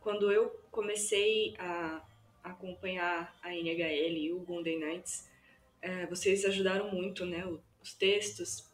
[0.00, 2.04] Quando eu comecei a
[2.44, 5.28] acompanhar a NHL e o Golden Knights,
[5.80, 7.44] é, vocês ajudaram muito, né?
[7.80, 8.70] Os textos,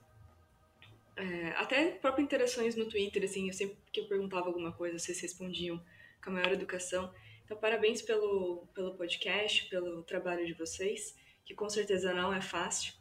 [1.19, 5.21] é, até próprias interações no Twitter, assim, eu sempre que eu perguntava alguma coisa, vocês
[5.21, 5.85] respondiam
[6.23, 7.13] com a maior educação.
[7.45, 12.95] Então, parabéns pelo, pelo podcast, pelo trabalho de vocês, que com certeza não é fácil.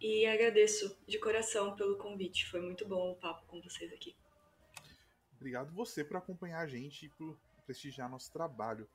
[0.00, 2.46] E agradeço de coração pelo convite.
[2.46, 4.16] Foi muito bom o papo com vocês aqui.
[5.34, 7.36] Obrigado você por acompanhar a gente e por
[7.66, 8.88] prestigiar nosso trabalho.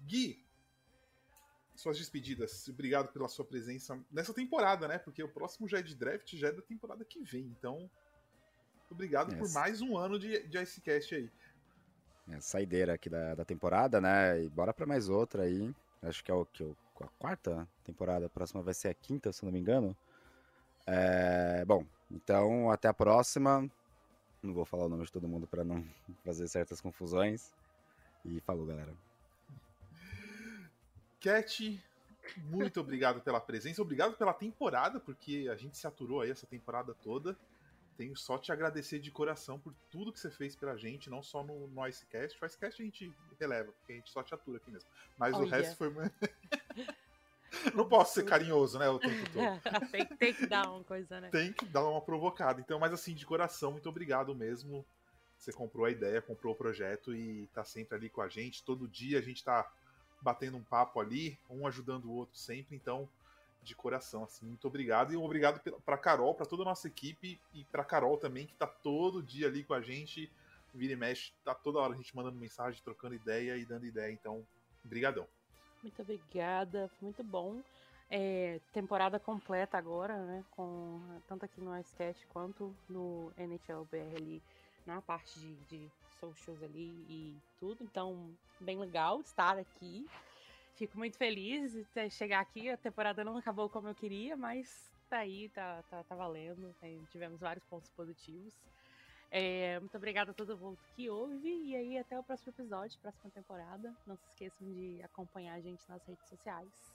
[0.00, 0.42] Gui,
[1.82, 2.68] suas despedidas.
[2.68, 4.98] Obrigado pela sua presença nessa temporada, né?
[4.98, 7.44] Porque o próximo já é de draft, já é da temporada que vem.
[7.58, 7.90] Então,
[8.90, 11.30] obrigado por mais um ano de, de Icecast aí.
[12.30, 14.42] É, saideira aqui da, da temporada, né?
[14.42, 15.74] E bora para mais outra aí.
[16.00, 16.64] Acho que é o que
[17.00, 19.96] a quarta temporada, a próxima vai ser a quinta, se não me engano.
[20.86, 23.68] É, bom, então até a próxima.
[24.40, 25.84] Não vou falar o nome de todo mundo para não
[26.24, 27.52] fazer certas confusões.
[28.24, 28.92] E falou, galera.
[31.22, 31.80] Cat,
[32.36, 36.92] muito obrigado pela presença, obrigado pela temporada, porque a gente se aturou aí essa temporada
[36.94, 37.38] toda.
[37.96, 41.44] Tenho só te agradecer de coração por tudo que você fez pela gente, não só
[41.44, 42.42] no, no Icecast.
[42.42, 44.88] O Icecast a gente releva, porque a gente só te atura aqui mesmo.
[45.16, 45.92] Mas oh, o resto foi.
[47.72, 48.88] não posso ser carinhoso, né?
[48.88, 49.90] O tempo todo.
[49.92, 51.28] tem, tem, que dar uma coisa, né?
[51.30, 52.60] Tem que dar uma provocada.
[52.60, 54.84] Então, mas assim, de coração, muito obrigado mesmo.
[55.36, 58.64] Você comprou a ideia, comprou o projeto e tá sempre ali com a gente.
[58.64, 59.70] Todo dia a gente tá
[60.22, 63.08] batendo um papo ali, um ajudando o outro sempre, então
[63.62, 67.64] de coração, assim, muito obrigado e obrigado para Carol, para toda a nossa equipe e
[67.64, 70.30] para Carol também que tá todo dia ali com a gente,
[70.74, 74.10] vira e mexe, tá toda hora a gente mandando mensagem, trocando ideia e dando ideia,
[74.10, 74.44] então,
[74.82, 75.28] brigadão.
[75.80, 77.60] Muito obrigada, foi muito bom.
[78.10, 84.42] É, temporada completa agora, né, com tanto aqui no Icecast quanto no NHL BR
[84.84, 85.90] na parte de, de
[86.22, 87.82] socials ali e tudo.
[87.82, 90.06] Então, bem legal estar aqui.
[90.76, 92.70] Fico muito feliz de chegar aqui.
[92.70, 96.74] A temporada não acabou como eu queria, mas tá aí, tá, tá, tá valendo.
[97.10, 98.54] tivemos vários pontos positivos.
[99.30, 101.48] É, muito obrigada a todo mundo que ouve.
[101.48, 103.92] E aí, até o próximo episódio, próxima temporada.
[104.06, 106.94] Não se esqueçam de acompanhar a gente nas redes sociais.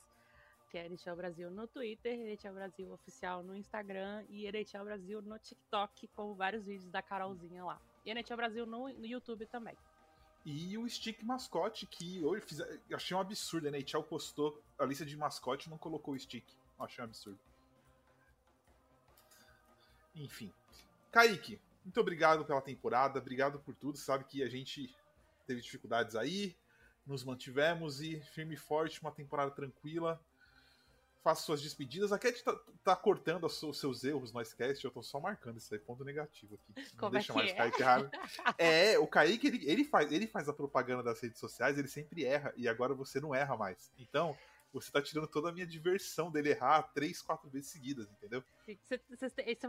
[0.70, 5.38] Que é NHL Brasil no Twitter, NHL Brasil Oficial no Instagram e NHL Brasil no
[5.38, 7.80] TikTok, com vários vídeos da Carolzinha lá.
[8.08, 9.76] E NHL Brasil no, no YouTube também.
[10.42, 12.58] E o Stick Mascote, que eu, fiz,
[12.90, 13.66] achei um absurdo.
[13.66, 16.46] A NHL postou a lista de mascote e não colocou o Stick.
[16.78, 17.38] Achei um absurdo.
[20.14, 20.50] Enfim.
[21.10, 23.98] Kaique, muito obrigado pela temporada, obrigado por tudo.
[23.98, 24.94] Sabe que a gente
[25.46, 26.56] teve dificuldades aí,
[27.06, 30.18] nos mantivemos e firme e forte, uma temporada tranquila
[31.22, 32.12] faça suas despedidas.
[32.12, 35.72] A Cat tá, tá cortando os seus erros no Icecast, eu tô só marcando isso
[35.74, 36.90] aí, ponto negativo aqui.
[36.96, 38.10] Como Não deixa é mais o Kaique errar.
[38.58, 42.24] é, o Kaique, ele, ele, faz, ele faz a propaganda das redes sociais, ele sempre
[42.24, 43.92] erra, e agora você não erra mais.
[43.98, 44.36] Então,
[44.72, 48.44] você tá tirando toda a minha diversão dele errar três, quatro vezes seguidas, entendeu?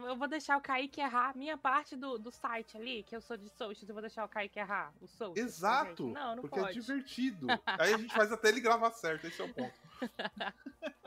[0.07, 3.21] Eu vou deixar o Kaique errar a minha parte do, do site ali, que eu
[3.21, 5.33] sou de socials, eu vou deixar o Kaique errar o social.
[5.37, 6.07] Exato!
[6.07, 6.77] Não, não porque é pode.
[6.77, 7.47] é divertido.
[7.65, 9.73] Aí a gente faz até ele gravar certo, esse é o ponto.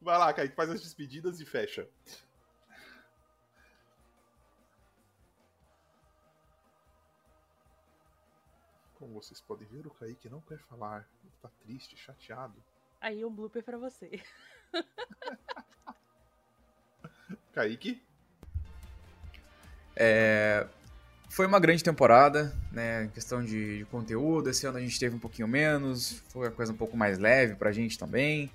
[0.00, 1.88] Vai lá, Kaique, faz as despedidas e fecha.
[8.94, 11.08] Como vocês podem ver, o Kaique não quer falar.
[11.22, 12.62] Ele tá triste, chateado.
[13.00, 14.22] Aí um blooper pra você.
[17.52, 18.02] Kaique?
[19.96, 20.66] É,
[21.30, 23.04] foi uma grande temporada, né?
[23.04, 24.50] Em questão de, de, conteúdo.
[24.50, 26.22] Esse ano a gente teve um pouquinho menos.
[26.28, 28.50] Foi uma coisa um pouco mais leve pra gente também.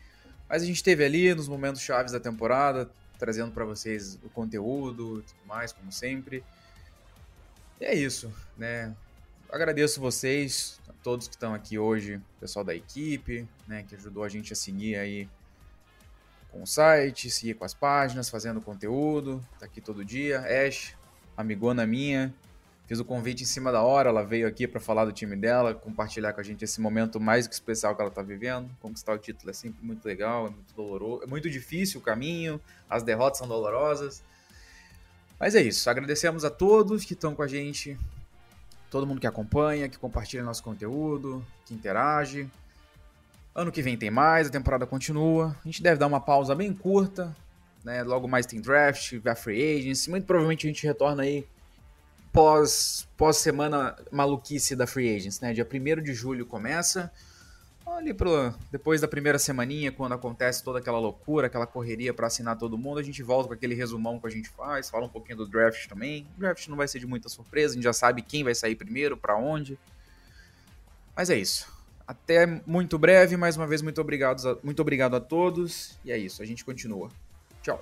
[0.48, 5.24] Mas a gente teve ali nos momentos chaves da temporada, trazendo para vocês o conteúdo
[5.24, 6.44] tudo mais, como sempre.
[7.80, 8.96] E é isso, né?
[9.50, 14.30] Agradeço vocês, todos que estão aqui hoje, o pessoal da equipe, né, que ajudou a
[14.30, 15.30] gente a seguir aí
[16.52, 20.40] com o site, seguir com as páginas, fazendo conteúdo, tá aqui todo dia.
[20.40, 20.96] Ash,
[21.38, 22.34] amigona minha,
[22.88, 25.74] Fiz o convite em cima da hora, ela veio aqui para falar do time dela,
[25.74, 28.70] compartilhar com a gente esse momento mais que especial que ela está vivendo.
[28.80, 32.62] Conquistar o título é sempre muito legal, é muito doloroso, é muito difícil o caminho,
[32.88, 34.24] as derrotas são dolorosas.
[35.40, 37.98] Mas é isso, agradecemos a todos que estão com a gente,
[38.92, 42.48] todo mundo que acompanha, que compartilha nosso conteúdo, que interage.
[43.56, 45.56] Ano que vem tem mais, a temporada continua.
[45.64, 47.36] A gente deve dar uma pausa bem curta,
[47.84, 48.04] né?
[48.04, 50.08] Logo mais tem draft, vai free agents.
[50.08, 51.48] Muito provavelmente a gente retorna aí
[52.36, 55.54] pós, pós semana maluquice da Free Agents, né?
[55.54, 57.10] Dia 1 de julho começa.
[57.88, 62.58] ali pro, depois da primeira semaninha, quando acontece toda aquela loucura, aquela correria para assinar
[62.58, 65.38] todo mundo, a gente volta com aquele resumão que a gente faz, fala um pouquinho
[65.38, 66.28] do draft também.
[66.36, 68.76] O draft não vai ser de muita surpresa, a gente já sabe quem vai sair
[68.76, 69.80] primeiro, para onde.
[71.16, 71.74] Mas é isso.
[72.06, 75.98] Até muito breve, mais uma vez muito obrigado, a, muito obrigado a todos.
[76.04, 77.10] E é isso, a gente continua.
[77.64, 77.82] Tchau.